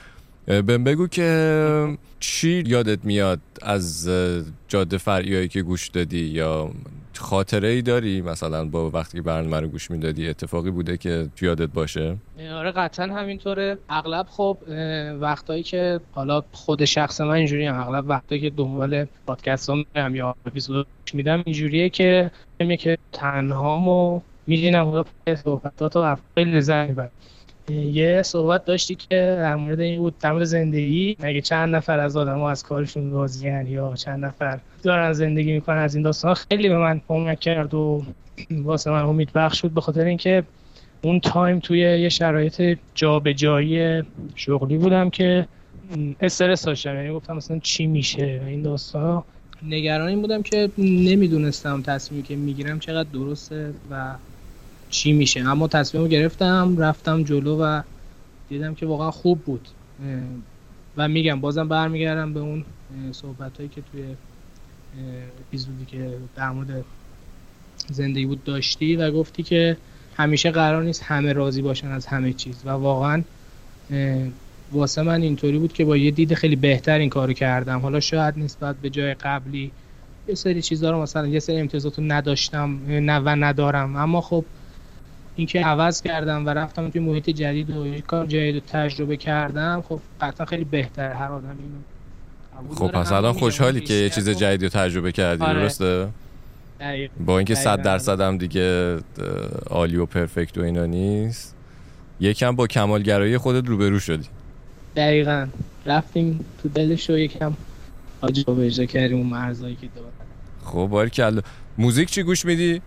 بهم 0.46 0.84
بگو 0.84 1.08
که 1.08 1.98
چی 2.20 2.64
یادت 2.68 3.06
میاد 3.06 3.40
از 3.62 4.10
جاده 4.68 4.98
فرعیایی 4.98 5.48
که 5.48 5.62
گوش 5.62 5.88
دادی 5.88 6.20
یا 6.20 6.72
خاطره 7.17 7.67
ای 7.67 7.81
داری؟ 7.81 8.22
مثلا 8.22 8.65
با 8.65 8.89
وقتی 8.89 9.22
برنامه 9.22 9.60
رو 9.60 9.67
گوش 9.67 9.91
می‌دادی 9.91 10.29
اتفاقی 10.29 10.72
بوده 10.72 10.98
که 10.98 11.27
یادت 11.41 11.69
باشه؟ 11.74 12.17
آره 12.53 12.72
قطعا 12.72 13.05
همینطوره. 13.05 13.77
اغلب 13.89 14.25
خب 14.29 14.57
وقتایی 15.19 15.63
که 15.63 16.00
حالا 16.12 16.43
خود 16.51 16.86
شخص 16.86 17.22
من 17.22 17.31
اینجوری 17.31 17.65
هم 17.65 17.79
اغلب 17.79 18.10
وقتایی 18.10 18.41
که 18.41 18.50
دنبال 18.50 19.05
پادکست 19.27 19.69
میرم 19.69 20.15
یا 20.15 20.36
اپیزود 20.45 20.88
میدم 21.13 21.43
اینجوریه 21.45 21.89
که 21.89 22.31
میگه 22.60 22.77
که 22.77 22.98
تنهام 23.12 23.88
و 23.88 24.22
میدینم 24.48 24.86
حالا 24.86 25.05
صحبتات 25.43 25.95
و 25.95 26.17
خیلی 26.36 26.51
لذت 26.51 26.89
می‌برم. 26.89 27.12
یه 27.69 28.22
صحبت 28.22 28.65
داشتی 28.65 28.95
که 28.95 29.38
در 29.39 29.55
مورد 29.55 29.79
این 29.79 30.00
بود 30.00 30.17
در 30.19 30.43
زندگی. 30.43 31.17
مگه 31.19 31.41
چند 31.41 31.75
نفر 31.75 32.00
از 32.00 32.17
آدم 32.17 32.41
از 32.41 32.63
کارشون 32.63 33.12
راضیان 33.12 33.67
یا 33.67 33.93
چند 33.95 34.25
نفر 34.25 34.60
دارن 34.86 35.13
زندگی 35.13 35.54
می‌کنن 35.54 35.77
از 35.77 35.96
این 35.96 36.04
داستان. 36.04 36.34
خیلی 36.34 36.70
به 36.70 36.77
من 36.77 37.01
کمک 37.08 37.39
کرد 37.39 37.74
و 37.74 38.04
واسه 38.51 38.92
من 38.92 39.01
امید 39.01 39.30
بخش 39.34 39.62
بود 39.62 39.74
به 39.74 39.82
خاطر 39.82 40.06
اینکه 40.06 40.44
اون 41.01 41.20
تایم 41.20 41.60
توی 41.60 41.80
یه 41.80 42.10
شرایط 42.10 42.77
جابجایی 42.96 44.04
شغلی 44.36 44.77
بودم 44.77 45.10
که 45.10 45.48
استرس 46.20 46.65
داشتم. 46.65 46.96
یعنی 46.96 47.13
گفتم 47.13 47.36
مثلا 47.36 47.60
چی 47.60 47.88
میشه 47.88 48.42
این 48.48 48.62
داستان 48.62 49.24
نگران 49.63 50.08
این 50.08 50.22
بودم 50.22 50.42
که 50.42 50.70
نمی‌دونستم 50.77 51.82
تصمیمی 51.82 52.24
که 52.24 52.36
می‌گیرم 52.36 52.80
چقدر 52.80 53.10
درسته 53.13 53.74
و 53.92 54.15
چی 54.89 55.13
میشه. 55.13 55.39
اما 55.39 55.68
تصمیم 55.68 56.08
گرفتم 56.08 56.75
رفتم 56.77 57.24
جلو 57.24 57.58
و 57.58 57.82
دیدم 58.50 58.75
که 58.75 58.86
واقعا 58.86 59.12
خوب 59.12 59.39
بود. 59.39 59.68
و 60.98 61.08
میگم 61.08 61.42
بازم 61.42 61.68
برمیگردم 61.68 62.34
به 62.34 62.39
اون 62.39 62.65
صحبت 63.12 63.58
هایی 63.58 63.70
که 63.70 63.82
توی 63.92 64.04
اپیزودی 65.48 65.86
که 65.86 66.18
در 66.36 66.50
مورد 66.50 66.86
زندگی 67.90 68.25
بود 68.25 68.44
داشتی 68.44 68.96
و 68.96 69.12
گفتی 69.12 69.44
که 69.44 69.78
همیشه 70.18 70.52
قرار 70.52 70.84
نیست 70.84 71.04
همه 71.04 71.34
راضی 71.34 71.62
باشن 71.62 71.88
از 71.88 72.06
همه 72.06 72.34
چیز. 72.34 72.62
و 72.66 72.70
واقعا 72.70 73.24
واسه 74.72 75.02
من 75.02 75.22
اینطوری 75.22 75.58
بود 75.58 75.74
که 75.74 75.86
با 75.86 75.98
یه 75.98 76.12
دید 76.12 76.34
خیلی 76.34 76.56
بهتر 76.56 77.00
این 77.00 77.10
کارو 77.10 77.34
کردم. 77.34 77.80
حالا 77.80 78.00
شاید 78.00 78.40
نسبت 78.40 78.75
به 78.75 78.90
جای 78.90 79.14
قبلی 79.14 79.72
یه 80.28 80.36
سری 80.36 80.62
چیزها 80.62 80.92
رو 80.92 81.02
مثلا 81.02 81.28
یه 81.28 81.40
سری 81.40 81.60
امتیازات 81.60 82.00
رو 82.00 82.06
نداشتم 82.08 82.80
نه 82.88 83.20
و 83.20 83.30
ندارم. 83.30 83.96
اما 83.96 84.22
خب 84.22 84.46
اینکه 85.36 85.62
عوض 85.62 86.02
کردم 86.02 86.46
و 86.46 86.50
رفتم 86.50 86.90
توی 86.90 87.02
محیط 87.02 87.30
جدید 87.30 87.70
و 87.70 87.88
یه 87.88 88.02
کار 88.02 88.25
جدید 88.25 88.64
تجربه 88.66 89.18
کردم 89.18 89.84
خب 89.90 90.00
قطعا 90.22 90.46
خیلی 90.46 90.64
بهتر. 90.64 91.14
هر 91.14 91.32
آدمی 91.32 91.50
اینو 91.50 91.95
خب. 92.75 92.88
پس 92.88 93.12
الان 93.12 93.33
خوشحالی 93.33 93.81
که 93.81 93.93
یه 93.93 94.09
چیز 94.09 94.29
خب 94.29 94.35
جدیدی 94.35 94.65
رو 94.65 94.69
تجربه 94.69 95.12
کردی 95.12 95.43
آره. 95.43 95.59
درسته 95.59 96.07
با 97.25 97.38
اینکه 97.38 97.55
صد. 97.55 97.81
درصد 97.81 98.21
هم 98.21 98.38
دیگه 98.38 98.97
عالی 99.69 99.97
و 99.97 100.05
پرفکت 100.05 100.57
و 100.57 100.62
اینا 100.62 100.85
نیست 100.85 101.55
یکم 102.19 102.55
با 102.55 102.67
کمالگرایی 102.67 103.38
خودت 103.38 103.67
روبرو 103.67 104.00
شدی 104.00 104.27
دقیقا 104.95 105.47
رفتیم 105.85 106.45
تو 106.63 106.69
دلش 106.69 107.09
رو 107.09 107.17
یکم 107.17 107.53
آجا 108.21 108.53
بجا 108.53 108.85
کردیم 108.85 109.17
اون 109.17 109.27
مرزایی 109.27 109.75
که 109.75 109.88
داره 109.95 110.07
خب 110.63 110.88
باری 110.91 111.09
کلا 111.09 111.41
موزیک 111.77 112.09
چی 112.09 112.24
گوش 112.24 112.45
میدی؟ 112.45 112.81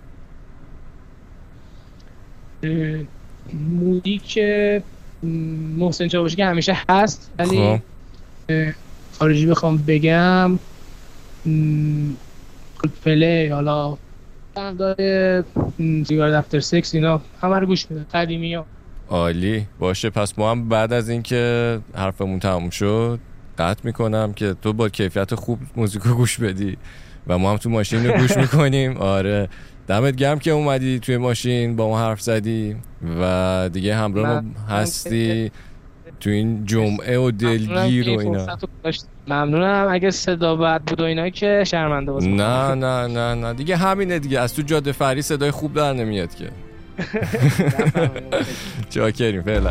موزیک 3.52 4.38
محسن 5.78 6.08
چاوشی 6.08 6.37
که 6.37 6.44
همیشه 6.44 6.78
هست 6.88 7.30
ولی 7.38 7.56
خب 7.56 7.80
خارجی 9.18 9.46
بخوام 9.46 9.76
بگم 9.87 10.58
پلی 13.04 13.46
حالا 13.48 13.96
داره 14.78 15.44
سیگار 16.04 16.30
دفتر 16.40 16.60
سکس 16.60 16.94
اینا 16.94 17.20
همه 17.42 17.58
رو 17.58 17.66
گوش 17.66 17.90
میده 17.90 18.06
قدیمی 18.14 18.54
ها. 18.54 18.66
عالی. 19.10 19.66
باشه. 19.78 20.10
پس 20.10 20.38
ما 20.38 20.50
هم 20.50 20.68
بعد 20.68 20.92
از 20.92 21.08
اینکه 21.08 21.78
حرفمون 21.94 22.38
تموم 22.38 22.70
شد 22.70 23.18
قطع 23.58 23.80
می‌کنم 23.84 24.32
که 24.32 24.54
تو 24.62 24.72
با 24.72 24.88
کیفیت 24.88 25.34
خوب 25.34 25.58
موزیک 25.76 26.02
رو 26.02 26.14
گوش 26.14 26.40
بدی 26.40 26.76
و 27.26 27.38
ما 27.38 27.50
هم 27.50 27.56
تو 27.56 27.70
ماشین 27.70 28.06
رو 28.06 28.18
گوش 28.18 28.37
می‌کنیم. 28.42 28.96
آره. 28.96 29.48
دمت 29.87 30.16
گرم 30.16 30.38
که 30.38 30.50
اومدی 30.50 30.98
توی 30.98 31.16
ماشین 31.16 31.76
با 31.76 31.88
ما 31.88 32.00
حرف 32.00 32.20
زدی 32.20 32.76
و 33.20 33.70
دیگه 33.72 33.96
همراه 33.96 34.40
ما 34.40 34.50
هستی. 34.68 35.50
تو 36.20 36.30
این 36.30 36.64
جمعه 36.64 37.18
و 37.18 37.30
دلگیر 37.30 38.08
و 38.10 38.18
اینا. 38.18 38.58
ممنونم. 39.28 39.88
اگه 39.90 40.10
صدا 40.10 40.56
بد 40.56 40.82
بود 40.82 41.00
و 41.00 41.04
اینا 41.04 41.28
که 41.28 41.64
شرمنده 41.66 42.12
واسه 42.12 42.26
نه 42.26 42.75
نه 42.75 43.06
نه 43.06 43.34
نه. 43.34 43.54
دیگه 43.54 43.76
همینه 43.76 44.18
دیگه. 44.18 44.40
از 44.40 44.54
تو 44.54 44.62
جاده 44.62 44.92
فری 44.92 45.22
صدای 45.22 45.50
خوب 45.50 45.75
در 45.75 45.92
نمیاد 45.92 46.34
که. 46.34 46.50
چاکریم 48.90 49.42
فعلا. 49.42 49.70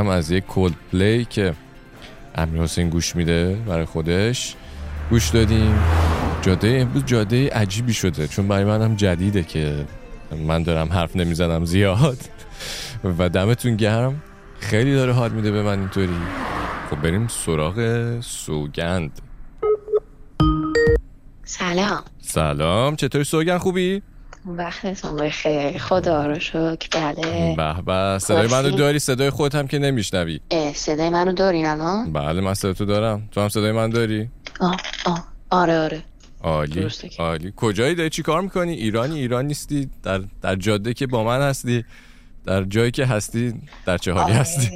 اینم 0.00 0.12
از 0.12 0.30
یک 0.30 0.46
کولد 0.46 0.74
پلی 0.92 1.24
که 1.24 1.54
امیر 2.34 2.62
حسین 2.62 2.90
گوش 2.90 3.16
میده 3.16 3.54
برای 3.66 3.84
خودش. 3.84 4.54
گوش 5.10 5.28
دادیم. 5.28 5.78
جاده 6.42 6.78
امروز 6.80 7.04
جاده 7.04 7.50
عجیبی 7.50 7.92
شده 7.92 8.28
چون 8.28 8.48
برای 8.48 8.64
من 8.64 8.82
هم 8.82 8.96
جدیده 8.96 9.42
که 9.42 9.86
من 10.46 10.62
دارم 10.62 10.92
حرف 10.92 11.16
نمی‌زنم 11.16 11.64
زیاد. 11.64 12.18
و 13.18 13.28
دمتون 13.28 13.76
گرم. 13.76 14.22
خیلی 14.60 14.94
داره 14.94 15.12
حال 15.12 15.30
میده 15.30 15.50
به 15.50 15.62
من 15.62 15.78
اینطوری. 15.78 16.18
خب 16.90 17.02
بریم 17.02 17.28
سراغ 17.28 18.16
سوگند. 18.20 19.20
سلام. 21.44 22.02
سلام. 22.20 22.96
چطوری 22.96 23.24
سوگند؟ 23.24 23.60
خوبی؟ 23.60 24.02
وقتتون 24.46 25.16
بخیر 25.16 25.78
خدا 25.78 26.26
رو 26.26 26.38
شکر. 26.38 26.88
بله. 26.92 27.54
به 27.56 27.82
به 27.82 28.18
صدای 28.18 28.46
منو؟ 28.46 28.70
داری؟ 28.70 28.98
صدای 28.98 29.30
خودت 29.30 29.54
هم 29.54 29.66
که 29.66 29.78
نمیشنوی. 29.78 30.40
صدای 30.74 31.10
منو 31.10 31.32
دارین 31.32 31.66
الان؟ 31.66 32.12
بله 32.12 32.40
من 32.40 32.54
صدای 32.54 32.74
تو 32.74 32.84
دارم. 32.84 33.28
تو 33.32 33.40
هم 33.40 33.48
صدای 33.48 33.72
من 33.72 33.90
داری؟ 33.90 34.28
آه 34.60 34.76
آه 35.06 35.26
آره 35.50 35.78
آره. 35.78 36.02
عالی 36.42 36.88
عالی. 37.18 37.52
کجایی 37.56 37.94
داری؟ 37.94 38.10
چی 38.10 38.22
کار 38.22 38.40
می‌کنی؟ 38.40 38.72
ایرانی 38.72 39.18
ایران 39.18 39.46
نیستی؟ 39.46 39.90
در 40.02 40.22
در 40.42 40.56
جاده 40.56 40.94
که 40.94 41.06
با 41.06 41.24
من 41.24 41.42
هستی؟ 41.42 41.84
در 42.46 42.64
جایی 42.64 42.90
که 42.90 43.06
هستی 43.06 43.54
در 43.86 43.98
چه 43.98 44.12
حالی 44.12 44.32
آره. 44.32 44.40
هستی؟ 44.40 44.70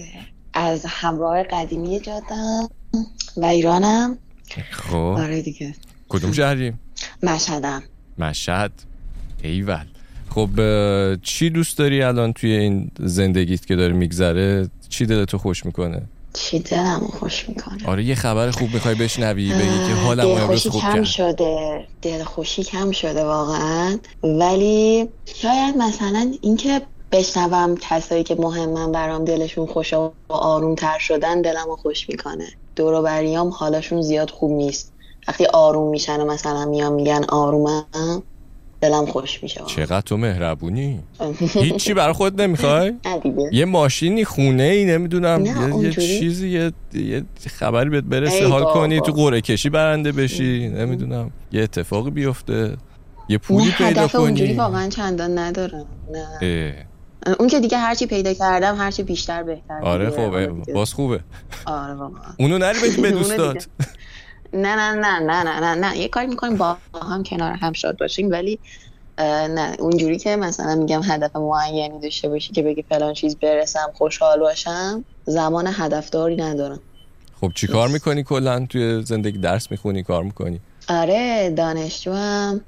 از 0.54 0.86
همراه 0.88 1.42
قدیمی 1.42 2.00
جادم 2.00 2.68
و 3.36 3.44
ایرانم. 3.44 4.18
خب. 4.70 4.96
آره 4.96 5.42
دیگه. 5.42 5.74
کدوم 6.08 6.32
شهری؟ 6.32 6.72
مشهدم. 7.22 7.82
مشهد. 8.18 8.72
ایول. 9.44 9.84
خب 10.30 10.48
چی 11.22 11.50
دوست 11.50 11.78
داری 11.78 12.02
الان 12.02 12.32
توی 12.32 12.52
این 12.52 12.90
زندگیت 13.00 13.66
که 13.66 13.76
داره 13.76 13.92
میگذره؟ 13.92 14.68
چی 14.88 15.06
دلتو 15.06 15.38
خوش 15.38 15.66
می‌کنه؟ 15.66 16.02
چی 16.32 16.58
دلم 16.58 17.00
خوش 17.20 17.48
می‌کنه؟ 17.48 17.86
آره 17.86 18.04
یه 18.04 18.14
خبر 18.14 18.50
خوب 18.50 18.74
می‌خوای 18.74 18.94
بشنوی 18.94 19.52
بگی 19.52 19.86
که 19.88 19.94
حالم 19.94 20.28
امروز 20.28 20.66
خوب 20.66 20.80
کم 20.80 20.92
کرد. 20.92 21.04
شده. 21.04 21.86
دلخوشی 22.02 22.64
کم 22.64 22.90
شده 22.90 23.24
واقعا. 23.24 23.98
ولی 24.22 25.08
شاید 25.24 25.76
مثلا 25.76 26.32
اینکه 26.40 26.82
بشنوم 27.12 27.74
کسایی 27.80 28.22
که 28.22 28.34
مهمن 28.34 28.92
برام 28.92 29.24
دلشون 29.24 29.66
خوش 29.66 29.92
و 29.92 30.12
آروم 30.28 30.74
تر 30.74 30.98
شدن 30.98 31.42
دلم 31.42 31.66
رو 31.66 31.76
خوش 31.76 32.08
می‌کنه. 32.08 32.46
دور 32.76 33.02
بریام 33.02 33.48
حالشون 33.48 34.02
زیاد 34.02 34.30
خوب 34.30 34.52
نیست. 34.52 34.92
وقتی 35.28 35.46
آروم 35.46 35.90
میشن 35.90 36.20
و 36.20 36.24
مثلا 36.24 36.64
میان 36.64 36.92
میگن 36.92 37.24
آرومم 37.28 38.22
دلم 38.84 39.06
خوش 39.06 39.42
میشه. 39.42 39.60
چقدر 39.66 40.00
تو 40.00 40.16
مهربونی؟ 40.16 41.00
هیچی 41.54 41.94
برای 41.94 42.12
خود 42.12 42.40
نمی‌خوای؟ 42.40 42.92
یه 43.52 43.64
ماشینی 43.64 44.24
خونه 44.24 44.62
ای 44.62 44.84
نمی‌دونم 44.84 45.44
یه. 45.82 45.90
چیزی 45.90 46.48
یه, 46.48 46.72
یه 46.94 47.24
خبری 47.58 47.90
بهت 47.90 48.04
برسه. 48.04 48.46
حال. 48.46 48.64
کنی 48.64 49.00
تو 49.00 49.12
قرعه 49.12 49.40
کشی 49.40 49.68
برنده 49.68 50.12
بشی 50.12 50.68
نمی‌دونم. 50.68 51.30
یه 51.52 51.62
اتفاقی 51.62 52.10
بیفته. 52.10 52.76
یه 53.28 53.38
پولی 53.38 53.70
پیدا 53.70 54.02
هدف 54.02 54.14
اونجوری 54.14 54.48
کنی. 54.48 54.58
واقعا 54.58 54.88
چندان 54.88 55.38
ندارم. 55.38 55.86
نه. 56.12 56.86
اون 57.38 57.48
که 57.48 57.60
دیگه 57.60 57.78
هرچی 57.78 58.06
پیدا 58.06 58.34
کردم 58.34 58.76
هرچی 58.76 59.02
بیشتر 59.02 59.42
بهتر 59.42 59.80
آره 59.82 60.10
دیگه. 60.10 60.30
خب 60.30 60.60
دیگه. 60.60 60.72
باز 60.74 60.94
خوبه. 60.94 61.20
آره 61.66 61.94
واقعا 61.94 62.22
اونو 62.38 62.58
نری 62.58 62.78
به 63.02 63.10
دوستات. 63.20 63.66
نه 64.54 64.76
نه 64.76 64.92
نه 64.92 65.18
نه 65.18 65.42
نه 65.42 65.60
نه 65.60 65.74
نه. 65.74 65.98
یه 65.98 66.08
کاری 66.08 66.26
می‌کنیم 66.26 66.56
با 66.56 66.76
هم 67.10 67.22
کنار 67.22 67.52
هم 67.52 67.72
شاد 67.72 67.98
باشیم 67.98 68.30
ولی 68.30 68.58
نه. 69.18 69.76
اونجوری 69.78 70.18
که 70.18 70.36
مثلا 70.36 70.74
میگم 70.74 71.00
هدف 71.04 71.36
معینی 71.36 72.00
داشته 72.00 72.28
باشی 72.28 72.52
که 72.52 72.62
بگی 72.62 72.82
فلان 72.82 73.14
چیز 73.14 73.36
برسم 73.36 73.92
خوشحال 73.94 74.40
باشم 74.40 75.04
زمان 75.24 75.66
هدفداری 75.66 76.36
ندارم. 76.36 76.80
خب 77.40 77.52
چی 77.54 77.66
کار 77.66 77.88
می‌کنی 77.88 78.22
کلا؟ 78.22 78.66
توی 78.66 79.02
زندگی 79.02 79.38
درس 79.38 79.70
می‌خونی 79.70 80.02
کار 80.02 80.22
می‌کنی؟ 80.22 80.60
آره 80.88 81.50
دانشجو 81.50 82.12
هم 82.12 82.60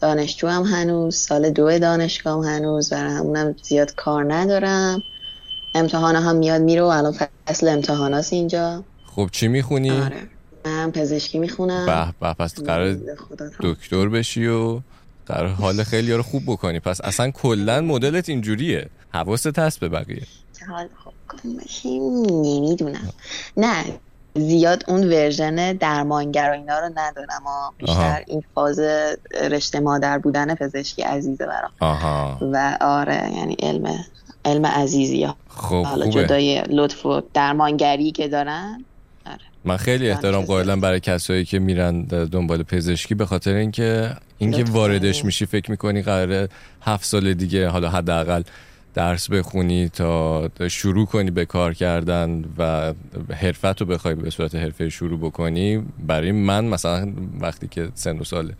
دانشجو 0.00 0.48
هم 0.48 0.62
هنوز. 0.62 1.16
سال 1.16 1.50
دو 1.50 1.78
دانشگاه 1.78 2.46
هنوز. 2.46 2.90
برای 2.90 3.12
همونم 3.12 3.54
زیاد 3.62 3.94
کار 3.94 4.34
ندارم. 4.34 5.02
امتحان 5.74 6.16
هم 6.16 6.36
میاد 6.36 6.62
میره 6.62 6.82
و 6.82 6.86
الان 6.86 7.12
فصل 7.48 7.68
امتحاناست 7.68 8.32
اینجا. 8.32 8.84
خب 9.16 9.28
چی 9.32 9.48
می‌خونی؟ 9.48 9.90
آره. 9.90 10.28
من 10.64 10.90
پزشکی 10.90 11.38
می‌خونم. 11.38 11.86
به 11.86 12.28
به 12.28 12.34
پس 12.34 12.62
قرار 12.62 12.96
دکتر 13.60 14.08
بشی 14.08 14.46
و 14.46 14.80
قرار 15.26 15.48
حال 15.48 15.82
خیلی 15.82 16.12
رو 16.12 16.22
خوب 16.22 16.42
بکنی. 16.46 16.80
پس 16.80 17.00
اصلا 17.00 17.30
کلا 17.30 17.80
مدلت 17.80 18.28
اینجوریه. 18.28 18.90
حواست 19.12 19.58
هست 19.58 19.80
به 19.80 19.88
بقیه. 19.88 20.22
حال 20.68 20.88
خوب 20.96 21.14
نمی‌دونم. 22.46 23.12
نه 23.56 23.84
زیاد 24.34 24.84
اون 24.88 25.04
ورژن 25.04 25.72
درمانگر 25.72 26.50
و 26.50 26.52
اینا 26.52 26.78
رو 26.78 26.90
ندارم. 26.94 27.42
بیشتر 27.78 27.92
آها. 27.92 28.16
این 28.26 28.42
فاز 28.54 28.80
رشته 29.50 29.80
مادر 29.80 30.18
بودن 30.18 30.54
پزشکی 30.54 31.02
عزیزه 31.02 31.46
برام. 31.46 31.70
آها. 31.80 32.38
و 32.52 32.78
آره 32.80 33.32
یعنی 33.36 33.56
علم 33.62 34.04
علم 34.44 34.66
عزیزی 34.66 35.24
ها. 35.24 35.36
خب 35.48 35.84
حالا 35.84 36.04
خوبه. 36.04 36.24
جدای 36.24 36.62
لطف 36.62 37.06
و 37.06 37.22
درمانگری 37.34 38.12
که 38.12 38.28
دارن. 38.28 38.84
من 39.64 39.76
خیلی 39.76 40.10
احترام 40.10 40.32
دانشجو 40.32 40.52
قائلم 40.52 40.80
برای 40.80 41.00
کسایی 41.00 41.44
که 41.44 41.58
میرن 41.58 42.02
دنبال 42.02 42.62
پزشکی 42.62 43.14
به 43.14 43.26
خاطر 43.26 43.54
اینکه 43.54 44.16
اینکه. 44.38 44.64
واردش 44.64 45.24
میشی 45.24 45.46
فکر 45.46 45.70
می‌کنی 45.70 46.02
قراره 46.02 46.48
هفت 46.82 47.04
سال 47.04 47.34
دیگه 47.34 47.68
حالا 47.68 47.90
حداقل 47.90 48.42
درس 48.94 49.30
بخونی 49.30 49.88
تا 49.88 50.50
شروع 50.68 51.06
کنی 51.06 51.30
به 51.30 51.44
کار 51.44 51.74
کردن 51.74 52.44
و 52.58 52.94
حرفت 53.34 53.80
رو 53.80 53.86
بخوای 53.86 54.14
به 54.14 54.30
صورت 54.30 54.54
حرفه 54.54 54.88
شروع 54.88 55.18
بکنی 55.18 55.82
برای 56.06 56.32
من 56.32 56.64
مثلا 56.64 57.12
وقتی 57.40 57.68
که 57.68 57.88
سن 57.94 58.18
و 58.18 58.24
سال 58.24 58.54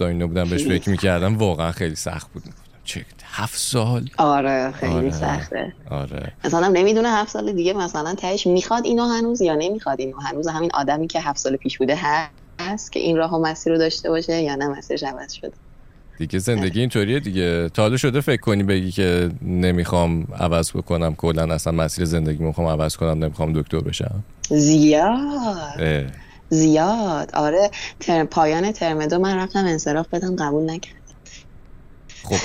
اینا 0.00 0.26
بودم 0.26 0.50
بهش 0.50 0.64
فکر 0.64 0.90
می‌کردم 0.90 1.38
واقعا 1.38 1.72
خیلی 1.72 1.94
سخت 1.94 2.32
بود. 2.32 2.42
چه 2.84 3.04
هفت 3.24 3.58
سال؟ 3.58 4.08
آره 4.18 4.72
خیلی 4.72 4.92
آره. 4.92 5.10
سخته. 5.10 5.72
آره. 5.90 6.32
مثلا 6.44 6.68
نمی‌دونه 6.68 7.08
هفت 7.08 7.30
سال 7.32 7.52
دیگه 7.52 7.72
مثلا 7.72 8.14
تهش 8.14 8.46
می‌خواد 8.46 8.84
اینو 8.86 9.04
هنوز 9.04 9.40
یا 9.40 9.54
نمی‌خواد 9.54 10.00
اینو. 10.00 10.20
هنوز 10.20 10.48
همین 10.48 10.70
آدمی 10.74 11.06
که 11.06 11.20
هفت 11.20 11.38
سال 11.38 11.56
پیش 11.56 11.78
بوده 11.78 11.98
هست 12.60 12.92
که 12.92 13.00
این 13.00 13.16
راه 13.16 13.34
و 13.34 13.42
مسیر 13.46 13.72
رو 13.72 13.78
داشته 13.78 14.10
باشه 14.10 14.42
یا 14.42 14.54
نه 14.54 14.68
مسیرش 14.68 15.02
عوض 15.02 15.32
شده. 15.32 15.52
دیگه 16.18 16.38
زندگی 16.38 16.80
اینطوریه 16.80 17.20
دیگه. 17.20 17.68
تا 17.68 17.82
حالا 17.82 17.96
شده 17.96 18.20
فکر 18.20 18.40
کنی 18.40 18.62
بگی 18.62 18.90
که 18.90 19.30
نمی‌خوام 19.42 20.26
عوض 20.40 20.70
بکنم 20.70 21.14
کلا 21.14 21.54
اصلا 21.54 21.72
مسیر 21.72 22.04
زندگی 22.04 22.44
می‌خوام 22.44 22.66
عوض 22.68 22.96
کنم 22.96 23.24
نمی‌خوام 23.24 23.52
دکتر 23.52 23.80
بشم؟ 23.80 24.24
زیاد. 24.48 25.80
اه. 25.80 26.04
زیاد. 26.48 27.30
آره 27.34 27.70
ترم 28.00 28.26
پایان 28.26 28.72
ترم 28.72 29.06
دو 29.06 29.18
من 29.18 29.36
رفتم 29.36 29.64
انصراف 29.64 30.08
بدم 30.08 30.36
قبول 30.36 30.70
نکرد 30.70 30.99
خب 32.24 32.36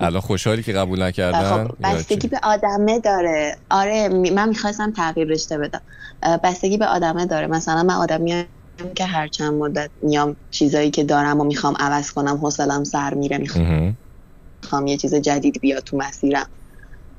الان 0.00 0.20
خوشحالی 0.20 0.62
که 0.62 0.72
قبول 0.72 1.02
نکردن 1.02 1.68
خب 1.68 1.74
بستگی؟ 1.82 2.28
به 2.28 2.40
آدمه 2.42 3.00
داره 3.00 3.56
آره 3.70 4.08
من 4.08 4.48
می‌خواستم 4.48 4.92
تغییر 4.92 5.28
رشته 5.28 5.58
بدم 5.58 5.80
بستگی 6.44 6.76
به 6.76 6.86
آدمه 6.86 7.26
داره 7.26 7.46
مثلا 7.46 7.82
من 7.82 7.94
آدمی 7.94 8.46
که 8.94 9.04
هر 9.04 9.28
چند 9.28 9.54
مدت 9.54 9.90
میام 10.02 10.36
چیزایی 10.50 10.90
که 10.90 11.04
دارم 11.04 11.40
و 11.40 11.44
می‌خوام 11.44 11.76
عوض 11.78 12.10
کنم 12.10 12.36
حوصلم 12.36 12.84
سر 12.84 13.14
میره 13.14 13.38
می‌خوام 13.38 13.64
مهم. 14.72 14.86
یه 14.86 14.96
چیز 14.96 15.14
جدید 15.14 15.60
بیاد 15.60 15.82
تو 15.82 15.96
مسیرم 15.96 16.46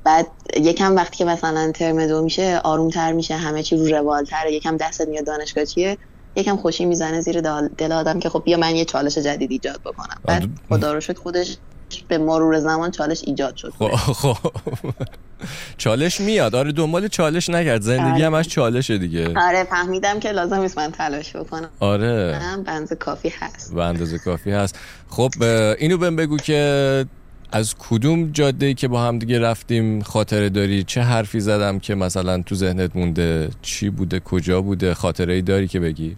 بعد 0.04 0.26
یکم 0.56 0.96
وقتی 0.96 1.16
که 1.16 1.24
مثلا 1.24 1.72
ترم 1.72 2.06
دو 2.06 2.22
میشه 2.22 2.60
آرومتر 2.64 3.12
میشه 3.12 3.36
همه 3.36 3.62
چی 3.62 3.76
رو 3.76 3.86
روالتره 3.86 4.52
یکم 4.52 4.76
دستت 4.76 5.08
میاد 5.08 5.26
دانشگاه 5.26 5.64
چیه 5.64 5.98
یکم 6.36 6.56
خوشی 6.56 6.84
می‌زنه 6.84 7.20
زیر 7.20 7.40
دل, 7.78 7.92
آدم 7.92 8.20
که 8.20 8.28
خب 8.28 8.42
بیا 8.44 8.58
من 8.58 8.76
یه 8.76 8.84
چالش 8.84 9.18
جدید 9.18 9.50
ایجاد 9.50 9.80
بکنم 9.80 10.20
بعد. 10.24 10.48
خدا 10.68 10.92
رو 10.92 11.00
شکر 11.00 11.18
خودش 11.18 11.56
به 12.08 12.18
مرور 12.18 12.58
زمان 12.58 12.90
چالش 12.90 13.22
ایجاد 13.26 13.56
شد. 13.56 13.72
خب 13.78 13.88
خب. 13.96 14.36
چالش 15.78 16.20
میاد. 16.20 16.54
آره 16.54 16.72
دنبال 16.72 17.08
چالش 17.08 17.50
نگرد 17.50 17.82
زندگی 17.82 18.24
آره. 18.24 18.36
همش 18.36 18.48
چالشه 18.48 18.98
دیگه. 18.98 19.38
آره 19.38 19.64
فهمیدم 19.64 20.20
که 20.20 20.32
لازم 20.32 20.60
نیست 20.60 20.78
من 20.78 20.90
تلاش 20.90 21.36
بکنم. 21.36 21.68
آره. 21.80 22.38
بنز 22.66 22.92
کافی 22.92 23.32
هست. 23.40 23.76
اندازه 23.76 24.18
کافی 24.18 24.50
هست. 24.50 24.78
خب 25.08 25.30
اینو 25.78 25.98
بهم 25.98 26.16
بگو 26.16 26.36
که 26.36 27.06
از 27.52 27.74
کدوم 27.78 28.32
جاده 28.32 28.74
که 28.74 28.88
با 28.88 29.02
هم 29.02 29.18
دیگه 29.18 29.38
رفتیم 29.38 30.02
خاطره 30.02 30.48
داری؟ 30.48 30.82
چه 30.82 31.00
حرفی 31.00 31.40
زدم 31.40 31.78
که 31.78 31.94
مثلا 31.94 32.42
تو 32.42 32.54
ذهنت 32.54 32.96
مونده؟ 32.96 33.48
چی 33.62 33.90
بوده؟ 33.90 34.20
کجا 34.20 34.62
بوده؟ 34.62 34.94
خاطره 34.94 35.34
ای 35.34 35.42
داری 35.42 35.68
که 35.68 35.80
بگی؟ 35.80 36.16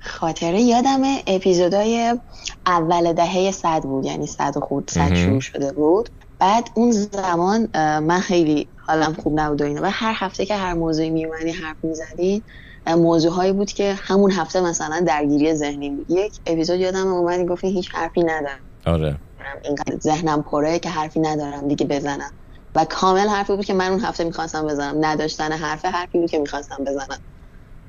خاطره 0.00 0.60
یادم 0.60 1.02
اپیزودای 1.26 2.18
اول 2.66 3.12
دهه 3.12 3.50
صد 3.50 3.82
بود 3.82 4.04
یعنی 4.04 4.26
صد 4.26 4.52
و 4.56 4.60
خود 4.60 4.90
صد. 4.90 5.14
شروع 5.14 5.40
شده 5.40 5.72
بود. 5.72 6.08
بعد 6.38 6.68
اون 6.74 6.90
زمان 6.92 7.68
من 8.00 8.20
خیلی 8.20 8.68
حالم 8.76 9.14
خوب 9.14 9.40
نبود 9.40 9.62
و 9.62 9.64
اینا. 9.64 9.82
و 9.82 9.90
هر 9.90 10.14
هفته 10.16 10.46
که 10.46 10.56
هر 10.56 10.74
موضوعی 10.74 11.10
میومدی 11.10 11.50
حرف 11.50 11.76
می‌زدی 11.82 12.44
موضوع 12.86 13.32
هایی 13.32 13.52
بود 13.52 13.70
که 13.70 13.94
همون 13.98 14.30
هفته 14.30 14.60
مثلا 14.60 15.00
درگیری 15.06 15.54
ذهنی 15.54 15.90
بود. 15.90 16.10
یک 16.10 16.40
اپیزود 16.46 16.80
یادم 16.80 17.06
اومدی 17.06 17.44
گفتی 17.44 17.68
هیچ 17.68 17.94
حرفی 17.94 18.22
ندارم. 18.22 18.60
آره. 18.86 19.18
اینقدر 19.64 19.98
ذهنم 19.98 20.42
پره 20.42 20.78
که 20.78 20.88
حرفی 20.88 21.20
ندارم 21.20 21.68
دیگه 21.68 21.86
بزنم. 21.86 22.30
و 22.74 22.84
کامل 22.84 23.28
حرفی 23.28 23.56
بود 23.56 23.64
که 23.64 23.74
من 23.74 23.90
اون 23.90 24.00
هفته 24.00 24.24
می‌خواستم 24.24 24.66
بزنم. 24.66 25.04
نداشتن 25.04 25.52
حرف 25.52 25.84
حرفی 25.84 26.18
بود 26.18 26.30
که 26.30 26.38
می‌خواستم 26.38 26.84
بزنم. 26.86 27.18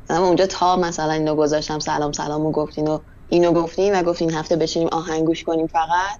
مثلا 0.09 0.25
اونجا 0.25 0.45
تا 0.45 0.75
مثلا 0.75 1.11
اینو 1.11 1.35
گذاشتم 1.35 1.79
سلام 1.79 2.11
سلام 2.11 2.45
و 2.45 2.51
گفتین 2.51 2.87
و 2.87 2.99
اینو 3.29 3.51
گفتین 3.51 3.99
و 3.99 4.03
گفتین 4.03 4.33
هفته 4.33 4.55
بشینیم 4.55 4.87
آهنگ 4.91 5.25
گوش 5.25 5.43
کنیم 5.43 5.67
فقط. 5.67 6.19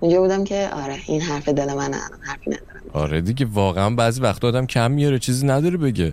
اونجا 0.00 0.20
بودم 0.20 0.44
که 0.44 0.70
آره 0.84 0.96
این 1.06 1.20
حرف 1.20 1.48
دل 1.48 1.66
من 1.74 1.94
الان 1.94 2.20
حرفی 2.20 2.50
ندارم. 2.50 2.82
آره 2.92 3.20
دیگه 3.20 3.46
واقعا 3.52 3.90
بعضی 3.90 4.20
وقت 4.20 4.44
آدم 4.44 4.66
کم 4.66 4.90
میاره 4.90 5.18
چیزی 5.18 5.46
نداره 5.46 5.76
بگه. 5.76 6.12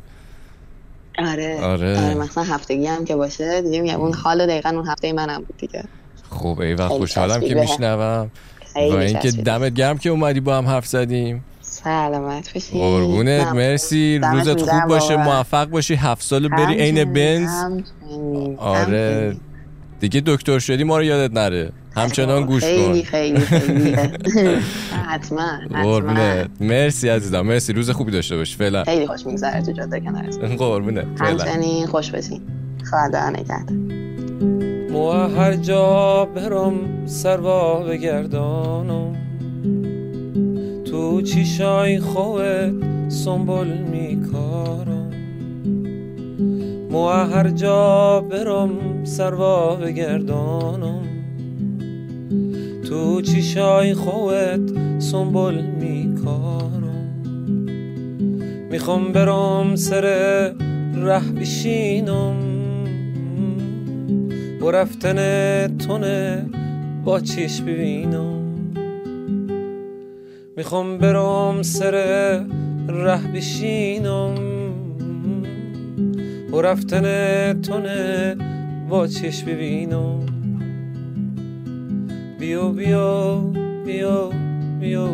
آره. 1.19 1.59
آره. 1.63 1.99
آره 2.05 2.13
مثلا 2.15 2.43
هفتگی 2.43 2.87
هم 2.87 3.05
که 3.05 3.15
باشه 3.15 3.61
دیگه 3.61 3.81
میگم 3.81 4.01
اون 4.01 4.13
حال 4.13 4.47
دقیقا 4.47 4.69
اون 4.69 4.87
هفته 4.87 5.13
منم 5.13 5.37
بود 5.37 5.57
دیگه. 5.57 5.83
خب 6.29 6.59
ای 6.59 6.73
وقت 6.73 6.87
خوشحالم 6.87 7.41
که. 7.41 7.55
میشنوم. 7.55 8.31
و 8.75 8.79
اینکه. 8.79 9.31
دمت 9.31 9.73
گرم 9.73 9.97
که 9.97 10.09
اومدی 10.09 10.39
با 10.39 10.57
هم 10.57 10.67
حرف 10.67 10.87
زدیم. 10.87 11.43
سلامت 11.83 12.53
باشی. 12.53 12.71
قربونت. 12.79 13.47
مرسی. 13.47 14.19
روزت 14.33 14.61
خوب 14.61 14.85
باشه. 14.87 15.15
موفق 15.15 15.65
باشی. 15.65 15.95
هفت 15.95 16.23
سال 16.23 16.47
بری 16.47 16.73
عین 16.73 17.13
بنز. 17.13 17.49
آره. 18.57 19.35
دیگه 19.99 20.21
دکتر 20.25 20.59
شدی 20.59 20.83
ما 20.83 20.97
رو 20.97 21.03
یادت 21.03 21.33
نره. 21.33 21.71
همچنان 21.95 22.45
گوش 22.45 22.63
خیلی 22.63 23.03
کن. 23.03 23.09
خیلی 23.09 23.39
خیلی. 23.39 23.89
حتما 25.09 25.41
حتما. 25.41 25.83
قربونت. 25.83 26.49
مرسی 26.61 27.09
عزیزم 27.09 27.41
مرسی. 27.41 27.73
روز 27.73 27.89
خوبی 27.89 28.11
داشته 28.11 28.37
باش 28.37 28.55
فعلا. 28.55 28.83
خیلی 28.83 29.07
خوش 29.07 29.25
میگذره 29.25 29.61
تو 29.61 29.71
جاده 29.71 29.99
کنارت. 29.99 30.37
قربونت. 30.57 31.05
فعلا. 31.19 31.43
همچنین 31.43 31.87
خوش 31.87 32.11
باشین 32.11 32.41
خدا 32.91 33.29
نگهدار. 33.29 33.77
مو 34.91 35.11
هر 35.11 35.53
جا 35.53 36.25
برم 36.35 37.05
سروا 37.05 37.79
بگردانم. 37.83 39.28
تو 40.99 41.21
چیشای 41.21 41.99
خوت 41.99 42.73
سنبول 43.09 43.67
میکارم. 43.77 45.11
مو 46.91 47.07
هر 47.07 47.49
جا 47.49 48.19
برم 48.31 49.03
سروا 49.03 49.75
بگردانم. 49.75 51.01
تو 52.89 53.21
چیشای 53.21 53.93
خوت 53.93 54.99
سنبول 54.99 55.61
میکارم. 55.61 57.23
می‌خوام 58.71 59.11
برم 59.11 59.75
سر 59.75 60.01
ره 60.95 61.31
بشینم. 61.39 62.35
و 64.61 64.71
رفتن 64.71 65.17
تونه 65.77 66.45
با 67.05 67.19
چشم 67.19 67.65
ببینم. 67.65 68.38
می‌خوام 70.59 70.97
برم 70.97 71.61
سر 71.61 71.91
ره 72.87 73.31
بشینم. 73.35 74.35
و 76.53 76.61
رفتن 76.61 77.61
تونه 77.61 78.35
با 78.89 79.07
چش 79.07 79.43
ببینم. 79.43 80.19
بیا 82.39 82.69
بیا 82.69 83.41
بیا 83.85 84.29
بیا. 84.79 85.09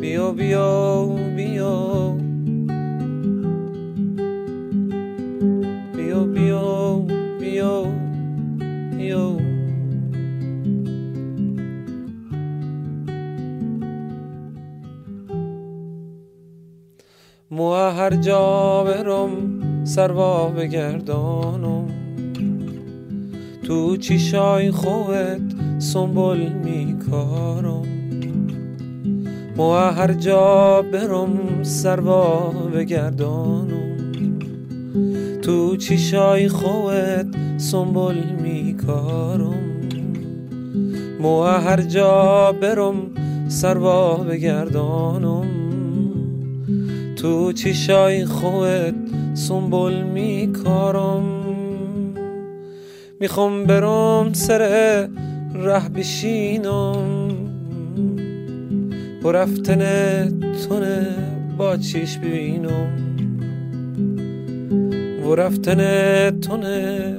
بیا 0.00 0.32
بیا 0.32 1.06
بیا. 1.36 2.29
مو 17.52 17.72
هر 17.74 18.10
جا 18.10 18.84
برم 18.84 19.30
سروا 19.84 20.48
بگردانم 20.48 21.86
تو 23.62 23.96
چیشای 23.96 24.70
خوت 24.70 25.40
سنبول 25.78 26.38
میکارم. 26.64 27.82
مو 29.56 29.72
هر 29.72 30.12
جا 30.12 30.82
برم 30.92 31.62
سروا 31.62 32.52
بگردانم 32.74 34.10
تو 35.42 35.76
چیشای 35.76 36.48
خوت 36.48 37.26
سنبول 37.56 38.16
میکارم. 38.42 39.80
مو 41.20 41.42
هر 41.42 41.82
جا 41.82 42.52
برم 42.62 42.96
سروا 43.48 44.16
بگردانم 44.16 45.59
تو 47.20 47.52
چیشای 47.52 48.24
خوت 48.24 48.94
سنبول 49.34 50.02
میکارم 50.02 51.24
می‌خوام 53.20 53.64
برم 53.64 54.32
سر 54.32 54.58
ره 55.54 55.88
بشینم. 55.88 57.30
و 59.24 59.28
رفتن 59.32 59.82
تونه 60.68 61.06
با 61.58 61.76
چیش 61.76 62.18
ببینم. 62.18 62.90
و 65.24 65.34
رفتن 65.34 65.80
تونه 66.40 67.14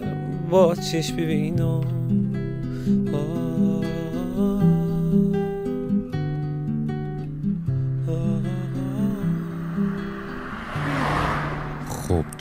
با 0.50 0.76
چیش 0.76 1.12
ببینم. 1.12 2.01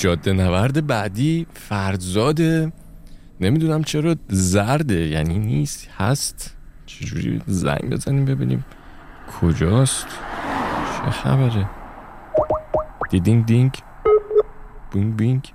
جاده 0.01 0.33
نورد 0.33 0.87
بعدی 0.87 1.47
فرزاده 1.55 2.73
نمی‌دونم 3.41 3.85
چرا 3.85 4.17
زرده 4.29 4.95
یعنی 4.95 5.39
نیست 5.39 5.89
هست. 5.97 6.57
چجوری 6.87 7.43
زنگ 7.47 7.91
بزنیم 7.91 8.25
ببینیم 8.25 8.65
کجاست؟ 9.41 10.07
چه 10.97 11.11
خبره؟ 11.11 11.71
دیدینگ 13.11 13.47
دینگ؟ 13.47 13.73
بینگ 14.93 15.17
بینگ؟ 15.17 15.53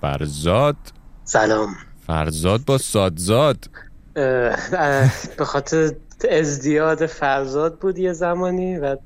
فرزاد؟ 0.00 0.76
سلام. 1.24 1.74
فرزاد 2.06 2.64
با 2.64 2.78
سادزاد. 2.78 3.70
به 4.14 5.44
خاطر 5.44 5.90
ازدیاد 6.30 7.06
فرزاد 7.06 7.78
بود 7.78 7.98
یه 7.98 8.12
زمانی 8.12 8.78
و 8.78 8.96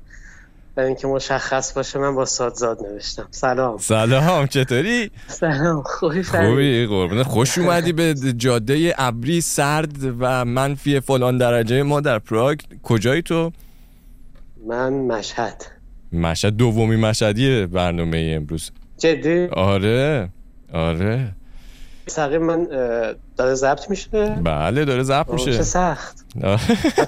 برای 0.77 0.87
اینکه 0.87 1.07
مشخص 1.07 1.73
باشه 1.73 1.99
من 1.99 2.15
با 2.15 2.25
سادزاد 2.25 2.79
نوشتم. 2.85 3.27
سلام. 3.31 3.77
سلام 3.77 4.47
چطوری؟ 4.47 5.11
سلام. 5.27 5.83
خوبی 5.83 6.23
خوبی 6.23 6.85
قربونه 6.85 7.23
خوش 7.23 7.57
اومدی 7.57 7.93
به 7.93 8.13
جاده 8.37 8.93
ابری 8.97 9.41
سرد 9.41 9.95
و 10.19 10.45
منفی 10.45 10.99
فلان 10.99 11.37
درجه 11.37 11.83
ما 11.83 12.01
در 12.01 12.19
پراگ. 12.19 12.59
کجایی 12.83 13.21
تو؟ 13.21 13.51
من 14.67 14.93
مشهد. 14.93 15.65
مشهد 16.11 16.53
دومی 16.53 16.95
مشهدی 16.95 17.65
برنامه 17.65 18.33
امروز. 18.35 18.71
جدی؟ 18.97 19.45
آره 19.45 20.29
آره. 20.73 21.31
تقریبا 22.07 22.45
من 22.45 22.67
داره 23.37 23.53
ضبط 23.53 23.89
میشه؟ 23.89 24.39
بله 24.43 24.85
داره 24.85 25.03
ضبط 25.03 25.29
اوه، 25.29 25.39
چه 25.39 25.45
میشه 25.45 25.63
سخت 25.63 26.25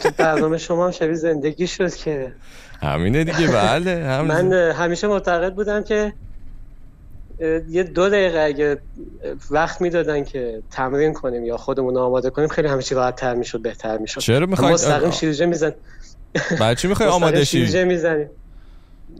تو 0.01 0.09
برنامه 0.17 0.57
شما 0.57 0.85
هم 0.85 0.91
شبیه 0.91 1.15
زندگی 1.15 1.67
شد 1.67 1.95
که. 1.95 2.33
همینه 2.81 3.23
دیگه 3.23 3.47
بله 3.47 4.05
هم 4.05 4.25
من 4.25 4.53
همیشه 4.53 5.07
معتقد 5.07 5.53
بودم 5.53 5.83
که 5.83 6.13
یه 7.69 7.83
دو 7.83 8.09
دقیقه 8.09 8.39
اگه 8.39 8.77
وقت 9.51 9.81
می‌دادن 9.81 10.23
که 10.23 10.61
تمرین 10.71 11.13
کنیم 11.13 11.45
یا 11.45 11.57
خودمون 11.57 11.97
آماده 11.97 12.29
کنیم 12.29 12.47
خیلی 12.47 12.67
همه 12.67 12.81
چی 12.81 12.95
راحت 12.95 13.15
تر 13.15 13.35
می‌شد 13.35 13.61
بهتر 13.61 13.97
می‌شد. 13.97 14.21
چرا 14.21 14.45
می‌خوای؟ 14.45 14.73
مستقیم 14.73 15.11
شیرجه 15.11 15.45
میزن. 15.45 15.73
چی 16.77 16.87
می‌خوای 16.87 17.09
آماده 17.19 17.43
شی 17.43 17.45
شیرجه 17.45 17.83
می‌زنیم. 17.83 18.29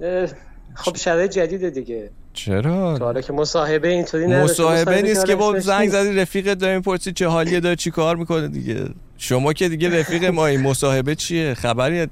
اه، 0.02 0.28
خب 0.76 0.98
شرایط 0.98 1.32
جدیده 1.32 1.69
دیگه. 1.69 2.10
تا 2.45 2.62
چرا 2.62 2.97
حالا 2.97 3.21
که 3.21 3.34
مصاحبه 3.34 3.88
اینطوری 3.88 4.28
نداشته. 4.28 4.63
مصاحبه 4.63 5.02
نیست 5.02 5.25
که 5.25 5.36
با 5.36 5.60
زنگ. 5.60 5.89
زدی 5.89 6.15
رفیقت 6.15 6.58
داری 6.58 6.80
پرسی 6.80 7.12
چه 7.12 7.28
حالیه 7.28 7.60
داره 7.60 7.75
چی 7.75 7.91
کار 7.91 8.15
می‌کنه 8.15 8.47
دیگه؟ 8.47 8.86
شما 9.17 9.54
که 9.54 9.69
دیگه 9.69 9.99
رفیق 9.99 10.25
ما 10.25 10.47
این 10.47 10.62
مصاحبه 10.62 11.15
چیه؟ 11.15 11.54
خبری 11.54 12.08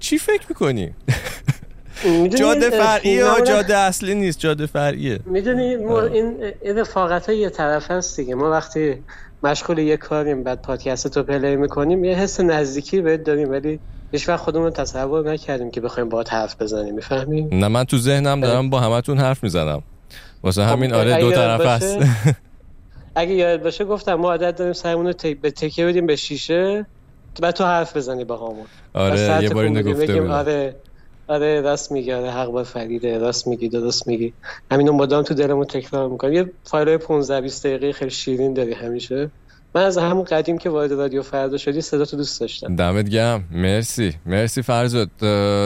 چی 0.00 0.18
فکر 0.18 0.42
می‌کنی؟ 0.48 0.90
جاده 2.38 2.70
یا 3.04 3.34
معمولا- 3.34 3.44
جاده 3.44 3.76
اصلی 3.76 4.14
نیست؟ 4.14 4.38
جاده 4.38 4.66
فرعیه. 4.66 5.20
می‌دونی 5.26 5.62
این 5.64 6.52
رفاقت 6.76 7.26
های 7.26 7.38
یه 7.38 7.50
طرف 7.50 7.90
هست 7.90 8.16
دیگه. 8.20 8.34
ما 8.34 8.50
وقتی 8.50 9.02
مشغول 9.46 9.78
یه 9.78 9.96
کاریم 9.96 10.42
بعد 10.42 10.62
پادکست 10.62 11.16
رو 11.16 11.22
پلی 11.22 11.56
می‌کنیم 11.56 12.04
یه 12.04 12.14
حس 12.14 12.40
نزدیکی 12.40 13.00
بهت 13.00 13.22
داریم 13.22 13.50
ولی 13.50 13.80
هیچ 14.12 14.28
وقت 14.28 14.40
خودمون 14.40 14.70
تصور 14.70 15.32
نکردیم 15.32 15.70
که 15.70 15.80
بخوایم 15.80 16.08
باهات 16.08 16.32
حرف 16.32 16.62
بزنیم 16.62 16.94
می‌فهمی؟ 16.94 17.42
نه 17.42 17.68
من 17.68 17.84
تو 17.84 17.98
ذهنم 17.98 18.40
دارم 18.40 18.70
با 18.70 18.80
همتون 18.80 19.18
حرف 19.18 19.42
می‌زنم. 19.42 19.82
واسه 20.42 20.64
همین 20.64 20.90
خب، 20.90 20.96
آره 20.96 21.14
اگه 21.14 21.24
دو 21.24 21.32
طرف 21.32 21.60
هست. 21.60 21.98
اگه 23.16 23.32
یاد 23.32 23.62
باشه 23.62 23.84
گفتم 23.84 24.14
ما 24.14 24.30
عادت 24.30 24.56
داریم 24.56 24.72
سرمون 24.72 25.06
رو 25.06 25.34
به 25.42 25.50
تکیه 25.50 25.86
بدیم 25.86 26.06
به 26.06 26.16
شیشه 26.16 26.86
بعد 27.42 27.54
تو 27.54 27.64
حرف 27.64 27.96
بزنی 27.96 28.24
با 28.24 28.36
همون. 28.36 28.66
آره 28.94 29.42
یه 29.42 29.50
بار 29.50 29.64
اینو 29.64 29.82
گفته 29.82 30.20
بودم. 30.20 30.30
آره. 30.30 30.76
آره 31.28 31.60
راست 31.60 31.92
میگی. 31.92 32.12
آره 32.12 32.30
حق 32.30 32.50
با 32.50 32.64
فریده. 32.64 33.18
راست 33.18 33.46
میگی 33.46 33.68
درست 33.68 34.06
میگی. 34.06 34.32
همینو 34.70 34.92
مدام 34.92 35.22
تو 35.22 35.34
دلمون 35.34 35.64
تکرار 35.64 36.08
می‌کنم 36.08 36.32
یه 36.32 36.50
فایل 36.64 36.96
15 36.96 37.40
20 37.40 37.66
دقیقه 37.66 37.92
خیلی 37.92 38.10
شیرین 38.10 38.54
داری 38.54 38.72
همیشه. 38.72 39.30
من 39.74 39.82
از 39.82 39.98
همون 39.98 40.24
قدیم 40.24 40.58
که 40.58 40.70
وارد 40.70 40.92
رادیو 40.92 41.22
فردا 41.22 41.56
شدی 41.56 41.80
صدا 41.80 42.04
تو 42.04 42.16
دوست 42.16 42.40
داشتم. 42.40 42.76
دمت 42.76 43.08
گرم. 43.08 43.44
مرسی. 43.50 44.14
مرسی 44.26 44.62
فرزاد. 44.62 45.10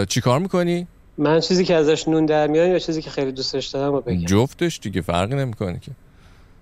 چی 0.08 0.20
کار 0.20 0.38
می‌کنی؟ 0.38 0.86
من 1.18 1.40
چیزی 1.40 1.64
که 1.64 1.74
ازش 1.74 2.08
نون 2.08 2.26
در 2.26 2.46
میارم 2.46 2.70
یا 2.70 2.78
چیزی 2.78 3.02
که 3.02 3.10
خیلی 3.10 3.32
دوستش 3.32 3.66
دارم 3.66 3.92
رو 3.92 4.00
بگم؟ 4.00 4.24
جفتش 4.24 4.80
دیگه 4.82 5.00
فرقی 5.00 5.34
نمی‌کنه 5.34 5.78
که. 5.80 5.90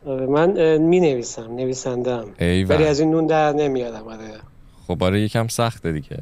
آره 0.07 0.27
من 0.27 0.77
می 0.79 1.01
نویسم 1.01 1.55
نویسندم 1.57 2.29
ولی 2.41 2.85
از 2.85 3.01
این 3.01 3.11
نون 3.11 3.27
در 3.27 3.53
نمیارم 3.53 4.09
آره. 4.09 4.35
خب 4.87 5.03
آره 5.05 5.21
یکم 5.21 5.49
سخته 5.49 5.93
دیگه. 5.93 6.19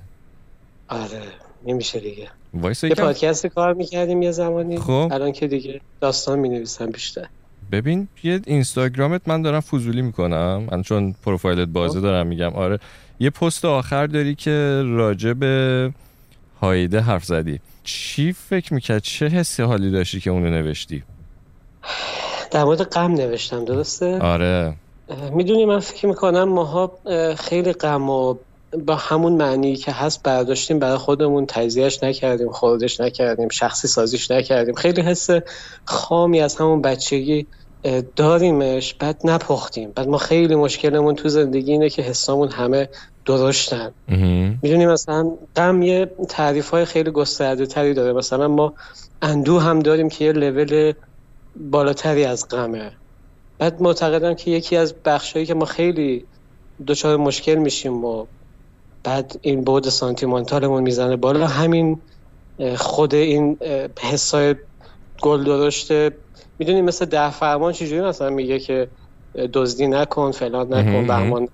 آره. 0.88 1.22
نمیشه 1.66 2.00
دیگه. 2.00 2.28
وایسا 2.54 2.86
یه 2.86 2.94
پادکست 2.94 3.46
کار 3.46 3.74
می‌کردیم 3.74 4.22
یه 4.22 4.30
زمانی. 4.30 4.78
خب. 4.78 5.08
الان 5.12 5.32
که 5.32 5.46
دیگه 5.46 5.80
داستان 6.00 6.38
می 6.38 6.48
نویسم 6.48 6.90
بیشتر. 6.90 7.26
ببین 7.72 8.08
یه 8.22 8.40
اینستاگرامت 8.46 9.20
من 9.26 9.42
دارم 9.42 9.60
فضولی 9.60 10.02
می‌کنم. 10.02 10.68
من 10.72 10.82
چون 10.82 11.14
پروفایلت 11.24 11.68
بازه 11.68 11.98
خب. 11.98 12.04
دارم 12.04 12.26
میگم. 12.26 12.52
آره. 12.54 12.78
یه 13.20 13.30
پست 13.30 13.64
آخر 13.64 14.06
داری 14.06 14.34
که 14.34 14.82
راجع 14.86 15.32
به 15.32 15.92
هایده 16.60 17.00
حرف 17.00 17.24
زدی. 17.24 17.60
چی 17.84 18.32
فکر 18.32 18.74
می‌کرد؟ 18.74 19.02
چه 19.02 19.26
حسی 19.26 19.62
حالی 19.62 19.90
داشتی 19.90 20.20
که 20.20 20.30
اونو 20.30 20.50
نوشتی؟ 20.50 21.02
در 22.50 22.64
مورد 22.64 22.82
غم 22.82 23.12
نوشتم 23.12 23.64
درسته؟ 23.64 24.18
آره. 24.18 24.74
می‌دونی 25.32 25.64
من 25.64 25.80
فکر 25.80 26.06
می‌کنم 26.06 26.44
ماها 26.44 26.98
اه، 27.06 27.34
خیلی 27.34 27.72
غم 27.72 28.10
و 28.10 28.34
با 28.86 28.94
همون 28.94 29.32
معنی 29.32 29.76
که 29.76 29.92
هست 29.92 30.22
برداشتیم 30.22 30.78
برای 30.78 30.96
خودمون 30.96 31.46
تجزیهش 31.46 32.02
نکردیم 32.02 32.52
خوردش 32.52 33.00
نکردیم 33.00 33.48
شخصی 33.48 33.88
سازیش 33.88 34.30
نکردیم. 34.30 34.74
خیلی 34.74 35.00
حس 35.00 35.28
خامی 35.84 36.40
از 36.40 36.56
همون 36.56 36.82
بچگی 36.82 37.46
داریمش 38.16 38.94
بعد 38.94 39.20
نپختیم. 39.24 39.92
بعد 39.94 40.08
ما 40.08 40.18
خیلی 40.18 40.54
مشکلمون 40.54 41.14
تو 41.14 41.28
زندگی 41.28 41.72
اینه 41.72 41.90
که 41.90 42.02
حسامون 42.02 42.48
همه 42.48 42.88
درشتن. 43.26 43.92
مهم. 44.08 44.58
می‌دونی 44.62 44.86
مثلا 44.86 45.30
غم 45.56 45.82
یه 45.82 46.10
تعریف 46.28 46.70
های 46.70 46.84
خیلی 46.84 47.10
گسترده 47.10 47.66
تری 47.66 47.94
داره. 47.94 48.12
مثلا 48.12 48.48
ما 48.48 48.74
اندوه 49.22 49.62
هم 49.62 49.80
داریم 49.80 50.08
که 50.08 50.24
یه 50.24 50.32
لول 50.32 50.92
بالاتری 51.56 52.24
از 52.24 52.48
غمه. 52.48 52.92
بعد 53.58 53.82
معتقدم 53.82 54.34
که 54.34 54.50
یکی 54.50 54.76
از 54.76 54.94
بخشایی 55.04 55.46
که 55.46 55.54
ما 55.54 55.64
خیلی 55.64 56.24
دچار 56.86 57.16
مشکل 57.16 57.54
میشیم 57.54 58.04
و 58.04 58.26
بعد 59.06 59.32
این 59.40 59.64
بود 59.64 59.88
سانتیمانتالمون 59.88 60.82
می‌زنه 60.82 61.16
بالا. 61.16 61.46
همین 61.46 62.02
خود 62.76 63.14
این 63.14 63.58
حسای 64.00 64.54
گل 65.22 65.44
درشته 65.44 66.18
می‌دونی 66.58 66.82
مثل 66.82 67.04
ده 67.04 67.30
فرمان 67.30 67.72
چجوری 67.72 68.00
مثلا 68.00 68.30
میگه 68.30 68.58
که 68.58 68.90
دزدی 69.52 69.86
نکن 69.86 70.30
فلان. 70.30 70.74
نکن 70.74 71.06
بهمان 71.06 71.48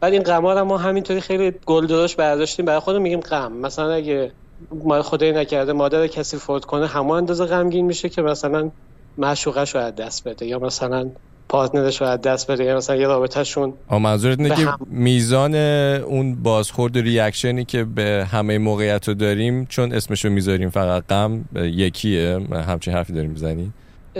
بعد 0.00 0.12
این 0.12 0.22
غما 0.22 0.52
رو 0.52 0.64
ما 0.64 0.78
همینطوری 0.78 1.20
خیلی 1.20 1.52
گل 1.66 1.86
درشت 1.86 2.16
برداشتیم. 2.16 2.64
برای 2.64 2.80
خودمون 2.80 3.02
میگیم 3.02 3.20
غم. 3.20 3.52
مثلا 3.52 3.92
اگه 3.92 4.32
ما 4.70 5.02
خدای 5.02 5.32
نکرده 5.32 5.72
مادر 5.72 6.06
کسی 6.06 6.36
فوت 6.36 6.64
کنه 6.64 6.86
همون 6.86 7.16
اندازه 7.16 7.44
غمگین 7.44 7.86
میشه 7.86 8.08
که 8.08 8.22
مثلا 8.22 8.70
معشوقش 9.16 9.74
رو 9.74 9.80
از 9.80 9.94
دست 9.94 10.28
بده. 10.28 10.46
یا 10.46 10.58
مثلا 10.58 11.10
پارتنرش 11.52 12.00
رو 12.00 12.06
از 12.06 12.20
دست 12.20 12.50
بده 12.50 12.64
یا 12.64 12.76
مثلا 12.76 12.96
یه 12.96 13.06
رابطهشون 13.06 13.74
آه 13.88 13.98
منظورت 13.98 14.40
اینه 14.40 14.54
که 14.54 14.62
هم. 14.62 14.78
میزان 14.90 15.54
اون 15.54 16.42
بازخورد 16.42 16.96
و 16.96 17.00
ریاکشنی 17.00 17.64
که 17.64 17.84
به 17.84 18.26
همه 18.30 18.58
موقعیت 18.58 19.08
رو 19.08 19.14
داریم 19.14 19.66
چون 19.66 19.92
اسمشو 19.92 20.30
می‌ذاریم 20.30 20.70
فقط 20.70 21.06
غم 21.06 21.44
یکیه 21.56 22.40
همچین 22.68 22.94
حرفی 22.94 23.12
داریم 23.12 23.30
می‌زنی 23.30 23.72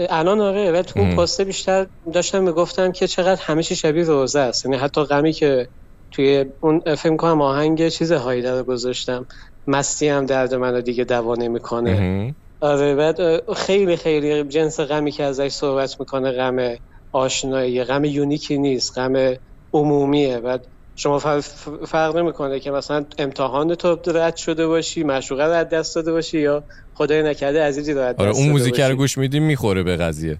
الان 0.09 0.39
آره 0.39 0.71
و 0.71 0.81
تو. 0.81 0.99
اون 0.99 1.15
پاسته 1.15 1.43
بیشتر 1.43 1.87
داشتم 2.13 2.43
می‌گفتم 2.43 2.91
که 2.91 3.07
چقدر 3.07 3.41
همه 3.43 3.63
چی 3.63 3.75
شبیه 3.75 4.03
روزه 4.03 4.39
است 4.39 4.65
یعنی 4.65 4.77
حتی 4.77 5.03
غمی 5.03 5.33
که 5.33 5.67
توی 6.11 6.45
اون 6.61 6.95
فکر 6.95 7.15
کنم 7.15 7.41
آهنگ 7.41 7.87
چیز 7.87 8.11
هایده 8.11 8.51
رو 8.57 8.63
گذاشتم 8.63 9.25
مستی 9.67 10.07
هم 10.07 10.25
درد 10.25 10.53
منو 10.53 10.81
دیگه 10.81 11.03
دوا 11.03 11.35
نمی‌کنه 11.35 11.93
مهم. 11.93 12.35
آره 12.61 12.95
بعد 12.95 13.51
خیلی 13.53 13.95
خیلی 13.95 14.43
جنس 14.43 14.79
غمی 14.79 15.11
که 15.11 15.23
ازش 15.23 15.47
صحبت 15.47 15.99
می‌کنه 15.99 16.31
غم 16.31 16.75
آشنایی 17.13 17.83
غم 17.83 18.03
یونیکی 18.03 18.57
نیست 18.57 18.97
غم 18.97 19.33
عمومیه. 19.73 20.39
بعد 20.39 20.67
شما 20.95 21.19
فر- 21.19 21.39
فرق 21.87 22.17
نمی‌کنه 22.17 22.59
که 22.59 22.71
مثلا 22.71 23.05
امتحان 23.17 23.75
تو 23.75 23.97
رد 24.05 24.35
شده 24.35 24.67
باشی 24.67 25.03
معشوقه 25.03 25.45
رو 25.45 25.51
از 25.51 25.69
دست 25.69 25.95
داده 25.95 26.11
باشی 26.11 26.39
یا 26.39 26.63
خدای 26.93 27.23
نکرده 27.23 27.63
عزیزی 27.63 27.93
دست 27.93 28.19
آره 28.19 28.31
اون 28.31 28.49
موزیک 28.49 28.79
رو. 28.79 28.95
گوش 28.95 29.17
میدی 29.17 29.39
می‌خوره 29.39 29.83
به 29.83 29.97
قضیه. 29.97 30.37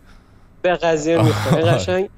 به 0.61 0.75
قضیه 0.75 1.21
می‌خوره. 1.21 1.63
قشنگ. 1.71 2.09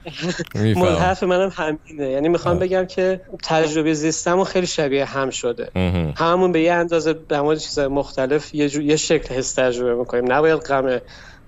حرف 0.99 1.23
منم 1.23 1.51
همینه. 1.55 2.11
یعنی 2.11 2.29
می‌خوام. 2.29 2.59
بگم 2.59 2.85
که 2.85 3.21
تجربه 3.43 3.93
زیستمون 3.93 4.43
خیلی 4.43 4.67
شبیه 4.67 5.05
هم 5.05 5.29
شده. 5.29 5.69
هممون 6.15 6.51
به 6.51 6.61
یه 6.61 6.73
اندازه 6.73 7.15
مورد 7.31 7.57
چیزهای 7.57 7.87
مختلف 7.87 8.55
یه, 8.55 8.69
جو... 8.69 8.81
یه 8.81 8.95
شکل 8.95 9.35
حس 9.35 9.53
تجربه 9.53 9.95
می‌کنیم. 9.95 10.31
نباید 10.31 10.59
غم 10.59 10.99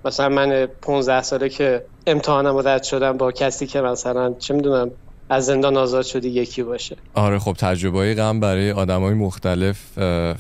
مثلا 0.08 0.30
من 0.30 0.67
15 0.82 1.22
ساله 1.22 1.50
که 1.50 1.84
امتحانم 2.08 2.58
رد 2.67 2.84
شدم 2.84 3.17
با 3.17 3.32
کسی 3.32 3.67
که 3.67 3.82
مثلا 3.82 4.34
چه 4.39 4.54
می‌دونم 4.54 4.91
از 5.30 5.46
زندان 5.46 5.78
آزاد 5.78 6.06
شدی 6.06 6.30
یکی 6.30 6.63
باشه. 6.63 6.96
آره 7.13 7.39
خب 7.39 7.54
تجربه 7.54 7.98
های 7.98 8.13
غم 8.13 8.39
برای 8.39 8.72
آدم 8.72 9.02
های 9.02 9.13
مختلف 9.13 9.78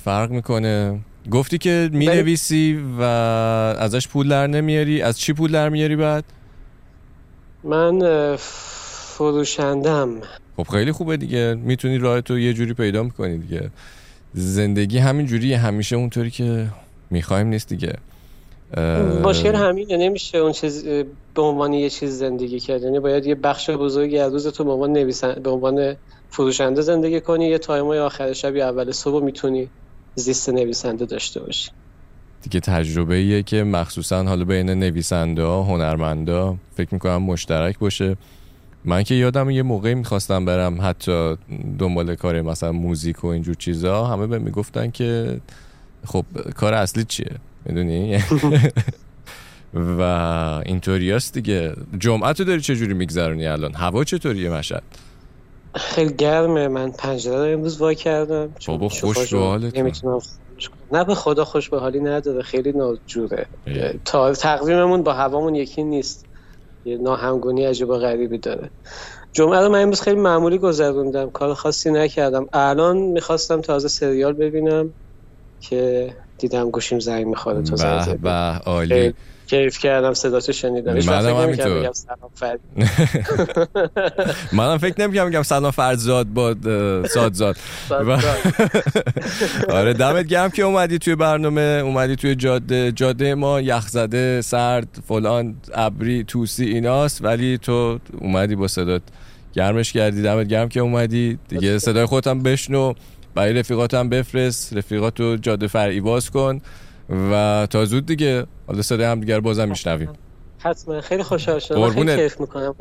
فرق 0.03 0.29
می‌کنه. 0.29 0.99
گفتی 1.31 1.57
که 1.57 1.89
می 1.93 2.05
نویسی 2.05 2.83
و 2.99 3.01
ازش 3.79 4.07
پول 4.07 4.29
در 4.29 4.47
نمیاری. 4.47 5.01
از 5.01 5.19
چی 5.19 5.33
پول 5.33 5.51
در 5.51 5.69
میاری 5.69 5.95
بعد؟ 5.95 6.23
من 7.63 8.35
فروشندم 8.39 10.09
خب 10.57 10.63
خیلی 10.63 10.91
خوبه 10.91 11.17
دیگه. 11.17 11.55
می‌تونی 11.55 11.97
راه 11.97 12.21
تو 12.21 12.39
یه 12.39 12.53
جوری 12.53 12.73
پیدا 12.73 13.03
می‌کنی 13.03 13.37
دیگه. 13.37 13.69
زندگی 14.33 14.97
همین 14.97 15.25
جوریه 15.25 15.57
همیشه 15.57 15.95
اونطوری 15.95 16.31
که 16.31 16.67
می‌خوایم 17.09 17.47
نیست 17.47 17.69
دیگه. 17.69 17.93
مشکل 19.23 19.55
همینه 19.55 19.97
نمیشه 19.97 20.37
اون 20.37 20.51
چیز 20.51 20.85
به 21.33 21.41
عنوان 21.41 21.73
یه 21.73 21.89
چیز 21.89 22.17
زندگی 22.19 22.59
کرد. 22.59 22.81
یعنی 22.81 22.99
باید 22.99 23.25
یه 23.25 23.35
بخش 23.35 23.69
بزرگی 23.69 24.17
از 24.17 24.33
روز 24.33 24.47
تو 24.47 24.63
به 24.63 24.71
عنوان 24.71 24.91
نویسن 24.93 25.33
به 25.43 25.49
عنوان 25.49 25.95
فروشنده 26.29 26.81
زندگی 26.81 27.21
کنی 27.21 27.45
یه 27.45 27.57
تایمای 27.57 27.99
آخر 27.99 28.33
شب 28.33 28.55
یا 28.55 28.69
اول 28.69 28.91
صبح 28.91 29.23
می‌تونی 29.23 29.69
زیست 30.15 30.49
نویسنده 30.49 31.05
داشته 31.05 31.39
باشی. 31.39 31.71
دیگه 32.41 32.59
تجربه 32.59 33.15
ایه 33.15 33.43
که 33.43 33.63
مخصوصا 33.63 34.23
حالا 34.23 34.45
بین 34.45 34.69
نویسنده 34.69 35.43
ها 35.43 35.63
هنرمندا 35.63 36.55
فکر 36.75 36.89
می‌کنم 36.91 37.21
مشترک 37.21 37.79
باشه. 37.79 38.17
من 38.85 39.03
که 39.03 39.15
یادم 39.15 39.49
یه 39.49 39.63
موقعی 39.63 39.95
می‌خواستم 39.95 40.45
برم 40.45 40.77
حتی 40.81 41.37
دنبال 41.79 42.15
کار 42.15 42.41
مثلا 42.41 42.71
موزیک 42.71 43.23
و 43.23 43.27
اینجور 43.27 43.55
چیزا 43.55 44.05
همه 44.05 44.27
به 44.27 44.39
می‌گفتن 44.39 44.91
که 44.91 45.39
خب 46.05 46.25
کار 46.55 46.73
اصلی 46.73 47.03
چیه؟ 47.03 47.31
می‌دونی؟ 47.69 48.23
و 49.73 50.01
اینطوریاست 50.65 51.33
دیگه. 51.33 51.73
جمعه 51.99 52.33
تو 52.33 52.43
داری 52.43 52.61
چجوری 52.61 52.93
میگذرونی 52.93 53.47
الان؟ 53.47 53.73
هوا 53.73 54.03
چطوریه 54.03 54.49
مشهد؟ 54.49 54.83
خیلی 55.75 56.13
گرمه. 56.13 56.67
من 56.67 56.91
پنجره 56.91 57.35
رو 57.35 57.53
امروز 57.53 57.81
وا 57.81 57.93
کردم. 57.93 58.49
بابا 58.67 58.89
خوش 58.89 59.33
به. 59.33 59.37
نمی‌تونم 59.75 60.19
کنم. 60.19 60.99
نه 60.99 61.03
به 61.03 61.15
خدا 61.15 61.45
خوش 61.45 61.69
به 61.69 61.79
حالی 61.79 61.99
نداره. 61.99 62.41
خیلی 62.41 62.71
ناجوره. 62.71 63.45
تا 64.05 64.33
تقویممون 64.33 65.03
با 65.03 65.13
هوامون 65.13 65.55
یکی 65.55 65.83
نیست. 65.83 66.25
یه 66.85 66.97
ناهمگونی 66.97 67.65
عجیب 67.65 67.89
و 67.89 67.97
غریبی 67.97 68.37
داره. 68.37 68.69
جمعه 69.33 69.59
رو 69.59 69.69
من 69.69 69.81
امروز 69.81 70.01
خیلی 70.01 70.19
معمولی 70.19 70.57
گذروندم. 70.57 71.29
کار 71.29 71.53
خاصی 71.53 71.91
نکردم. 71.91 72.47
الان 72.53 72.97
می‌خواستم 72.97 73.61
تازه 73.61 73.87
سریال 73.87 74.33
ببینم 74.33 74.93
که 75.61 76.13
دیدم 76.37 76.69
گوشیم 76.69 76.99
زنگ 76.99 77.25
می‌خوره 77.27 77.61
تو 77.61 77.75
زنگ 77.75 78.19
به 78.19 78.29
عالی. 78.29 79.13
کیف 79.47 79.79
کردم 79.79 80.13
صداتو 80.13 80.53
شنیدم. 80.53 80.93
منم 80.93 81.35
همینطور. 81.35 81.89
منم 84.51 84.77
فکر 84.77 85.01
نمی‌کنم 85.01 85.29
بگم 85.29 85.43
سلام 85.43 85.71
فرزاد 85.71 86.27
با 86.37 86.55
سادزاد 87.09 87.57
آره 89.69 89.93
دمت 89.93 90.27
گرم 90.27 90.49
که 90.49 90.63
اومدی 90.63 90.99
توی 90.99 91.15
برنامه 91.15 91.61
اومدی 91.61 92.15
توی 92.15 92.35
جاده 92.35 92.91
جاده 92.91 93.35
ما 93.35 93.61
یخزده 93.61 94.41
سرد 94.41 94.87
فلان 95.07 95.55
ابری 95.73 96.23
توسی 96.23 96.65
ایناست. 96.65 97.23
ولی 97.23 97.57
تو 97.57 97.99
اومدی 98.21 98.55
با 98.55 98.67
صدات 98.67 99.01
گرمش 99.53 99.91
کردی. 99.93 100.21
دمت 100.21 100.47
گرم 100.47 100.69
که 100.69 100.79
اومدی. 100.79 101.39
دیگه 101.49 101.79
صدای 101.79 102.05
خودت 102.05 102.27
هم 102.27 102.43
بشنو. 102.43 102.93
برای 103.37 103.53
رفیقات 103.53 103.93
هم 103.93 104.09
بفرست 104.09 104.77
رفیقاتو 104.77 105.35
جاده 105.35 105.67
فرعی 105.67 106.01
باز 106.01 106.31
کن 106.31 106.61
و 107.31 107.67
تا 107.69 107.85
زود 107.85 108.05
دیگه. 108.05 108.45
حالا 108.67 108.81
صدای 108.81 109.05
هم 109.05 109.19
دیگر 109.19 109.39
بازم 109.39 109.69
میشنویم. 109.69 110.09
حتما. 110.59 111.01
خیلی 111.01 111.23
خوشحال 111.23 111.59
شدم. 111.59 111.89
خیلی. 111.89 112.15
کیف 112.15 112.39
می‌کنم 112.39 112.75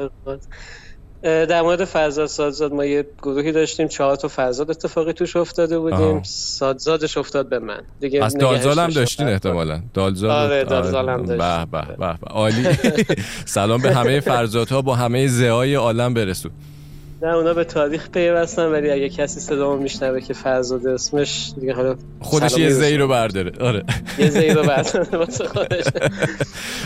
در 1.23 1.63
مورد 1.63 1.85
فرزاد 1.85 2.27
سادزاد 2.27 2.73
ما 2.73 2.85
یه 2.85 3.07
گروهی 3.23 3.53
داشتیم. 3.53 3.89
چهار 3.89 4.17
تا 4.17 4.29
فرزاد 4.29 4.71
اتفاقی 4.71 5.13
توش 5.13 5.37
افتاده 5.37 5.79
بودیم. 5.79 6.23
سادزادش 6.23 7.17
افتاد 7.17 7.49
به 7.49 7.59
من. 7.59 7.83
دیگه 8.01 8.25
از 8.25 8.35
دالزال 8.37 8.79
هم. 8.79 8.91
داشتین 8.91 9.29
احتمالا. 9.29 9.83
دالزال 9.95 10.31
آره، 10.31 10.65
دالزال 10.65 11.09
هم 11.09 11.23
داشتیم. 11.23 11.71
به 11.71 11.87
به 11.97 12.17
به. 12.21 12.27
عالی. 12.27 12.69
سلام 13.45 13.83
به 13.83 13.95
همه 13.95 14.21
فرزادها 14.21 14.83
با 14.83 14.95
همه 14.95 15.27
زهای 15.27 15.75
عالم 15.75 16.15
برسون 16.15 16.51
نه 17.23 17.29
اونا 17.29 17.55
به 17.55 17.65
تاریخ 17.65 18.11
پیوستن 18.11 18.67
ولی 18.67 18.91
اگه 18.91 19.09
کسی 19.09 19.41
صدامو 19.41 19.83
میشنوه 19.83 20.21
که 20.21 20.35
فرزاد 20.35 20.87
اسمش 20.87 21.53
دیگه 21.61 21.75
حالا 21.75 21.97
خودش 22.21 22.59
یه. 22.59 22.71
زی 22.71 22.97
رو 22.97 23.09
برداره. 23.09 23.53
آره. 23.61 23.85
یه 24.19 24.31
زی 24.31 24.49
رو 24.49 24.63
برداره. 24.63 25.19
واسه 25.19 25.49
خودش. 25.49 25.85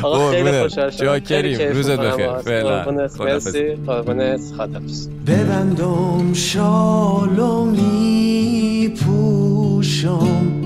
آقا 0.02 0.30
خیلی. 0.30 0.62
خوشحال 0.62 0.90
شدم. 0.90 1.18
کیف 1.18 1.76
روزت 1.76 2.00
بخیر. 2.00 2.38
فعلا. 2.38 2.90
مرسی. 3.18 3.74
قربونت. 3.86 4.40
خداحافظ 4.58 5.08
ببندم 5.26 6.32
شال 6.32 7.38
و 7.38 7.64
می 7.64 8.94
پوشم 9.06 10.60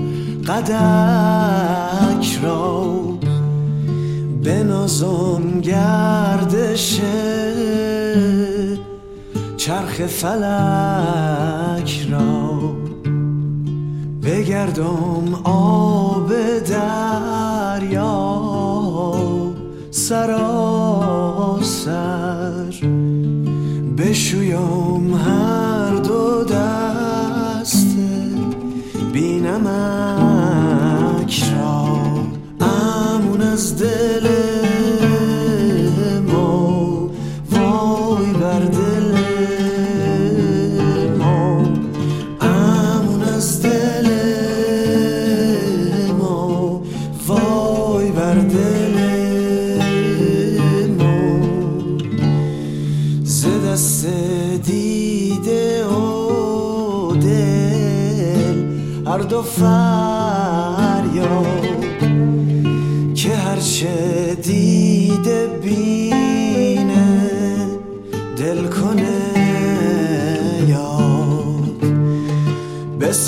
قدک 0.47 2.39
را 2.43 2.95
بنازم 4.43 5.61
گردش 5.61 6.99
چرخ 9.65 10.05
فلک 10.07 11.91
را 12.11 12.75
بگردم 14.23 15.33
آب 15.43 16.33
دریا 16.59 18.35
سراسر. 19.91 21.45
بشویم 23.97 25.13
هر 25.15 25.95
دو 25.95 26.43
دسته 26.43 28.07
بینمک 29.13 30.24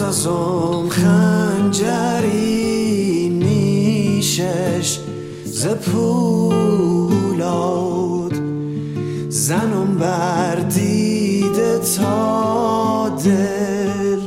بسازم 0.08 0.90
خنجری 0.90 2.30
نیشش 3.30 5.00
ز 5.46 5.68
پولاد. 5.68 7.08
زنم 9.30 9.98
بر 10.00 10.56
دیده 10.56 11.80
تا 11.80 13.10
دل 13.26 14.20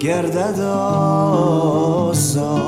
گردد 0.00 0.60
آزاد 2.00 2.61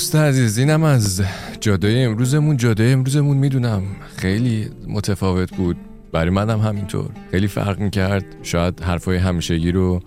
دوست 0.00 0.16
عزیز 0.16 0.58
اینم 0.58 0.82
از 0.82 1.22
جاده 1.60 1.88
امروزمون 1.88 2.56
جاده 2.56 2.84
امروزمون 2.84 3.36
می‌دونم 3.36 3.82
خیلی 4.16 4.70
متفاوت 4.88 5.56
بود. 5.56 5.76
برای 6.12 6.30
منم 6.30 6.60
همینطور. 6.60 7.10
خیلی 7.30 7.46
فرق 7.46 7.78
می‌کرد. 7.78 8.24
شاید 8.42 8.80
حرفای 8.80 9.16
همیشگی 9.16 9.72
رو 9.72 10.00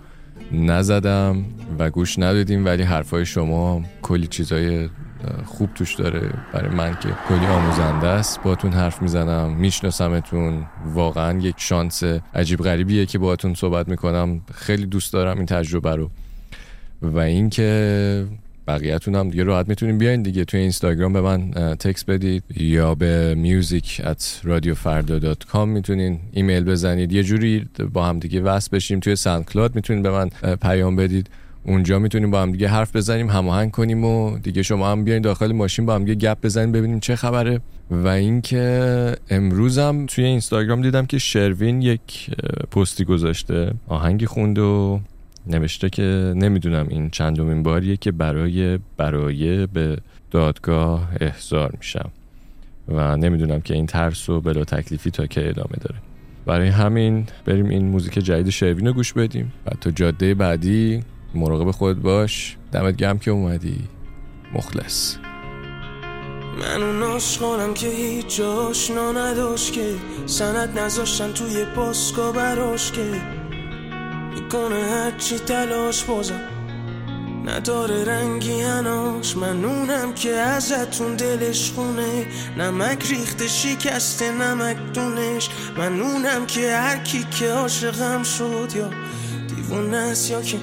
نزدم 0.52 1.44
و 1.78 1.90
گوش 1.90 2.18
ندادیم 2.18 2.64
ولی 2.64 2.82
حرفای 2.82 3.26
شما 3.26 3.82
کلی 4.02 4.26
چیزای 4.26 4.88
خوب 5.44 5.74
توش 5.74 5.94
داره. 5.94 6.30
برای 6.52 6.74
من 6.76 6.90
که 6.90 7.08
کلی 7.28 7.46
آموزنده 7.46 8.06
است 8.06 8.42
باتون 8.42 8.72
حرف 8.72 9.02
می‌زنم 9.02 9.56
میشناسمتون. 9.56 10.66
واقعا 10.94 11.38
یک 11.38 11.54
شانس 11.58 12.02
عجیب 12.34 12.60
غریبیه 12.60 13.06
که 13.06 13.18
باهاتون 13.18 13.54
صحبت 13.54 13.88
می‌کنم. 13.88 14.40
خیلی 14.54 14.86
دوست 14.86 15.12
دارم 15.12 15.36
این 15.36 15.46
تجربه 15.46 15.96
رو. 15.96 16.10
و 17.02 17.18
اینکه 17.18 18.26
بقیه‌تون 18.68 19.14
هم 19.14 19.30
دیگه 19.30 19.44
راحت 19.44 19.68
می‌تونین 19.68 19.98
بیاین 19.98 20.22
دیگه 20.22 20.44
توی 20.44 20.60
اینستاگرام 20.60 21.12
به 21.12 21.20
من 21.20 21.50
تکس 21.74 22.04
بدید 22.04 22.44
یا 22.56 22.94
به 22.94 23.36
music 23.44 24.00
at 24.00 24.22
radiofarda.com 24.44 25.56
می‌تونین 25.56 26.20
ایمیل 26.32 26.64
بزنید. 26.64 27.12
یه 27.12 27.22
جوری 27.22 27.66
با 27.92 28.06
هم 28.06 28.18
دیگه 28.18 28.40
وصل 28.40 28.68
بشیم. 28.72 29.00
توی 29.00 29.16
SoundCloud 29.16 29.74
می‌تونین 29.74 30.02
به 30.02 30.10
من 30.10 30.30
پیام 30.56 30.96
بدید. 30.96 31.30
اونجا 31.66 31.98
می‌تونیم 31.98 32.30
با 32.30 32.42
هم 32.42 32.52
دیگه 32.52 32.68
حرف 32.68 32.96
بزنیم 32.96 33.30
هماهنگ 33.30 33.70
کنیم 33.70 34.04
و 34.04 34.38
دیگه 34.38 34.62
شما 34.62 34.92
هم 34.92 35.04
بیاین 35.04 35.22
داخل 35.22 35.52
ماشین 35.52 35.86
با 35.86 35.94
هم 35.94 36.04
دیگه 36.04 36.14
گپ 36.14 36.38
بزنیم 36.42 36.72
ببینیم 36.72 37.00
چه 37.00 37.16
خبره. 37.16 37.60
و 37.90 38.08
اینکه 38.08 39.16
امروزم 39.30 40.06
توی 40.06 40.24
اینستاگرام 40.24 40.82
دیدم 40.82 41.06
که 41.06 41.18
شروین 41.18 41.82
یک 41.82 42.30
پستی 42.70 43.04
گذاشته. 43.04 43.72
آهنگی 43.88 44.26
خوند 44.26 44.58
و 44.58 45.00
نوشته 45.46 45.90
که 45.90 46.32
نمی‌دونم 46.36 46.86
این 46.88 47.10
چندمین 47.10 47.62
باریه 47.62 47.96
که 47.96 48.12
برای 48.12 48.78
برای 48.96 49.66
به 49.66 49.98
دادگاه 50.30 51.08
احضار 51.20 51.72
میشم 51.78 52.10
و 52.88 53.16
نمی‌دونم 53.16 53.60
که 53.60 53.74
این 53.74 53.86
ترس 53.86 54.28
و 54.28 54.40
بلا 54.40 54.64
تکلیفی 54.64 55.10
تا 55.10 55.26
که 55.26 55.48
ادامه 55.48 55.76
داره. 55.80 56.00
برای 56.46 56.68
همین 56.68 57.26
بریم 57.44 57.68
این 57.68 57.88
موزیک 57.88 58.14
جدید 58.14 58.50
شروین 58.50 58.86
رو 58.86 58.92
گوش 58.92 59.12
بدیم 59.12 59.52
و 59.66 59.70
تا 59.80 59.90
جاده 59.90 60.34
بعدی 60.34 61.02
مراقب 61.34 61.70
خود 61.70 62.02
باش. 62.02 62.56
دمت 62.72 62.96
گم 62.96 63.18
که 63.18 63.30
اومدی. 63.30 63.78
مخلص. 64.54 65.16
من 66.60 66.82
اون 66.82 67.02
عاشقانم 67.02 67.74
که 67.74 67.88
هیچ 67.88 68.40
آشنا 68.40 69.12
نداشت 69.12 69.72
که 69.72 69.94
سند 70.26 70.78
نذاشتن 70.78 71.32
توی 71.32 71.64
پاسکا 71.64 72.32
براش 72.32 72.92
که 72.92 73.10
می‌کنه 74.34 74.84
هرچی 74.90 75.38
تلاش 75.38 76.04
بازم. 76.04 76.40
نداره 77.44 78.04
رنگی 78.04 78.60
هناش 78.60 79.36
من 79.36 79.64
اونم 79.64 80.14
که 80.14 80.30
ازتون 80.30 81.14
دلش 81.16 81.72
خونه. 81.72 82.26
نمک 82.58 83.06
ریخته 83.10 83.48
شکسته 83.48 84.30
نمک 84.30 84.76
دونش. 84.94 85.48
من 85.78 86.00
اونم 86.00 86.46
که 86.46 86.76
هر 86.76 86.98
کی 86.98 87.26
که 87.38 87.50
عاشقم 87.50 88.22
شد 88.22 88.68
یا 88.76 88.90
دیوونه 89.48 89.96
است 89.96 90.30
یا 90.30 90.42
که 90.42 90.58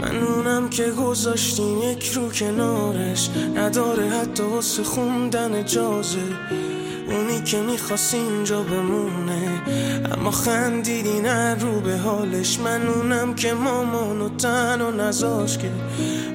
من 0.00 0.16
اونم 0.16 0.68
که 0.68 0.90
گذاشتیم 0.90 1.82
یک 1.82 2.12
رو 2.14 2.30
کنارش. 2.30 3.30
نداره 3.56 4.08
حتی 4.08 4.42
واسه 4.42 4.82
خوندن 4.82 5.54
اجازه 5.54 6.18
اونی 7.08 7.42
که 7.42 7.60
می‌خواست 7.60 8.14
اینجا 8.14 8.62
بمونه. 8.62 9.62
اما 10.12 10.30
خندیدی 10.30 11.20
نه 11.20 11.54
رو 11.54 11.80
به 11.80 11.96
حالش. 11.96 12.60
من 12.60 12.88
اونم 12.88 13.34
که 13.34 13.52
مامانو 13.52 14.28
تن 14.28 14.80
و 14.80 14.90
نزاش 14.90 15.58
که 15.58 15.70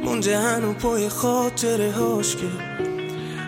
مونده 0.03 0.37
هنو 0.37 0.73
پای 0.73 1.09
خاطره 1.09 1.91
هاش 1.91 2.35
که. 2.35 2.47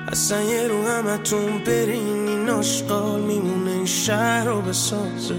اصلا 0.08 0.42
یه 0.42 0.68
رو 0.68 0.88
همتون 0.88 1.64
برین 1.64 2.28
این 2.28 2.50
آشقال 2.50 3.22
میمونه 3.22 3.72
این 3.72 3.86
شهر 3.86 4.46
رو 4.46 4.62
بسازه. 4.62 5.36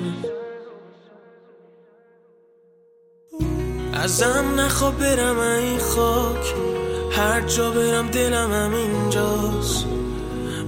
ازم 3.93 4.55
نخواب 4.57 4.99
برم 4.99 5.39
این 5.39 5.79
خاک. 5.79 6.55
هر 7.11 7.41
جا 7.41 7.71
برم 7.71 8.09
دلم 8.09 8.53
همینجاست. 8.53 9.87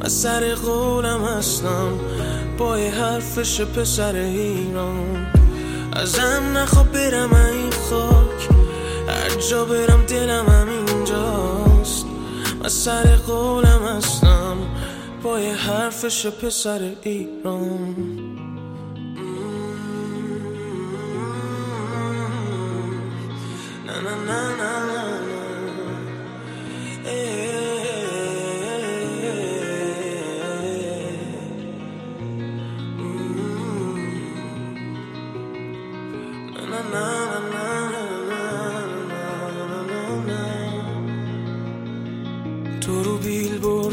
من 0.01 0.09
سر 0.09 0.55
قولم 0.55 1.25
هستم. 1.25 1.99
با 2.59 2.77
حرفش 2.77 3.61
پسر 3.61 4.15
ایران. 4.15 5.27
ازم 5.93 6.43
نخواب 6.55 6.93
برم 6.93 7.35
این 7.35 7.71
خاک. 7.71 8.49
هر 9.09 9.41
جا 9.51 9.65
برم 9.65 10.03
دلم 10.07 10.47
همینجاست. 10.47 12.07
من 12.63 12.69
سر 12.69 13.17
قولم 13.17 13.83
هستم. 13.97 14.57
با 15.23 15.39
حرفش 15.39 16.27
پسر 16.27 16.93
ایران. 17.03 17.97
Na 23.87 24.03
na 24.07 24.15
na 24.29 24.41
na 24.61 24.96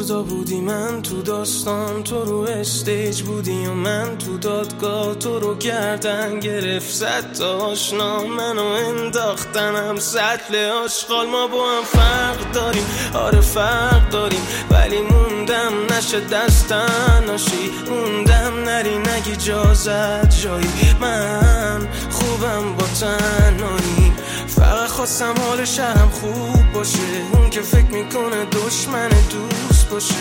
بردا 0.04 0.24
بودی 0.24 0.62
من 0.62 1.02
تو 1.02 1.22
داستان 1.22 2.04
تو 2.04 2.24
رو 2.26 2.40
استیج 2.40 3.22
بودی 3.22 3.66
و 3.66 3.74
من 3.74 4.18
تو 4.18 4.38
دادگاه 4.38 5.16
تو 5.16 5.40
رو 5.40 5.56
گردن 5.56 6.40
گرفت. 6.40 6.94
زد 6.94 7.34
تا 7.34 7.58
آشنا 7.58 8.24
منو 8.24 8.64
انداختنم 8.64 10.00
سطل 10.00 10.56
آشغال 10.86 11.28
ما 11.28 11.48
با 11.48 11.72
هم 11.72 11.84
فرق 11.84 12.52
داریم 12.52 12.86
آره 13.14 13.42
فرق 13.42 14.10
داریم 14.10 14.42
ولی 14.72 15.02
موندم 15.02 15.74
نشه 15.98 16.20
دستن 16.20 17.24
ناشی 17.28 17.72
موندم 17.90 18.64
نری 18.64 18.98
نگی 18.98 19.36
جازت 19.36 20.40
جایی. 20.44 20.96
من 21.02 21.88
خوبم 22.10 22.76
با 22.76 22.86
تنهایی. 23.00 24.14
فقط 24.48 24.90
خواستم 24.90 25.34
حال 25.48 25.66
شهرم 25.66 26.10
خوب 26.10 26.74
باشه. 26.74 26.98
اون 27.34 27.50
که 27.50 27.62
فکر 27.62 27.92
می‌کنه 27.92 28.46
دشمن 28.46 29.10
دوست. 29.10 29.73
باشه. 29.94 30.16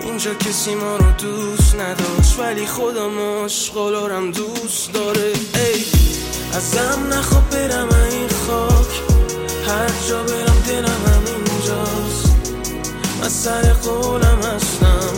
اینجا 0.00 0.34
کسی 0.34 0.74
ما 0.74 0.96
رو 0.96 1.12
دوست 1.12 1.74
نداشت 1.74 2.38
ولی 2.38 2.66
خودم 2.66 3.44
عشقالارم 3.44 4.30
دوست 4.30 4.92
داره. 4.92 5.32
ای 5.54 5.84
ازم 6.54 7.06
نخواب 7.12 7.50
برم 7.50 7.88
این 8.10 8.28
خاک. 8.46 9.02
هر 9.66 10.08
جا 10.08 10.22
برم 10.22 10.62
دلم 10.66 11.00
همینجاست. 11.06 12.36
من 13.20 13.28
سر 13.28 13.72
قولم 13.72 14.38
هستم 14.54 15.14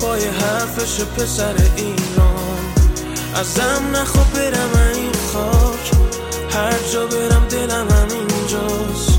پای 0.00 0.24
حرفش 0.26 1.00
پسر 1.00 1.54
ایران. 1.76 2.58
ازم 3.34 3.96
نخواب 3.96 4.32
برم 4.32 4.92
این 4.94 5.12
خاک. 5.32 5.90
هر 6.50 6.78
جا 6.92 7.06
برم 7.06 7.46
دلم 7.48 7.88
همینجاست. 7.90 9.18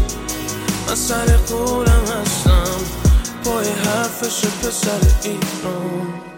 من 0.88 0.96
سر 0.96 1.38
قولم 1.38 2.04
هستم. 2.22 2.57
پای 3.48 3.70
حرفش 3.70 4.46
پسر 4.46 5.00
ایران. 5.24 6.37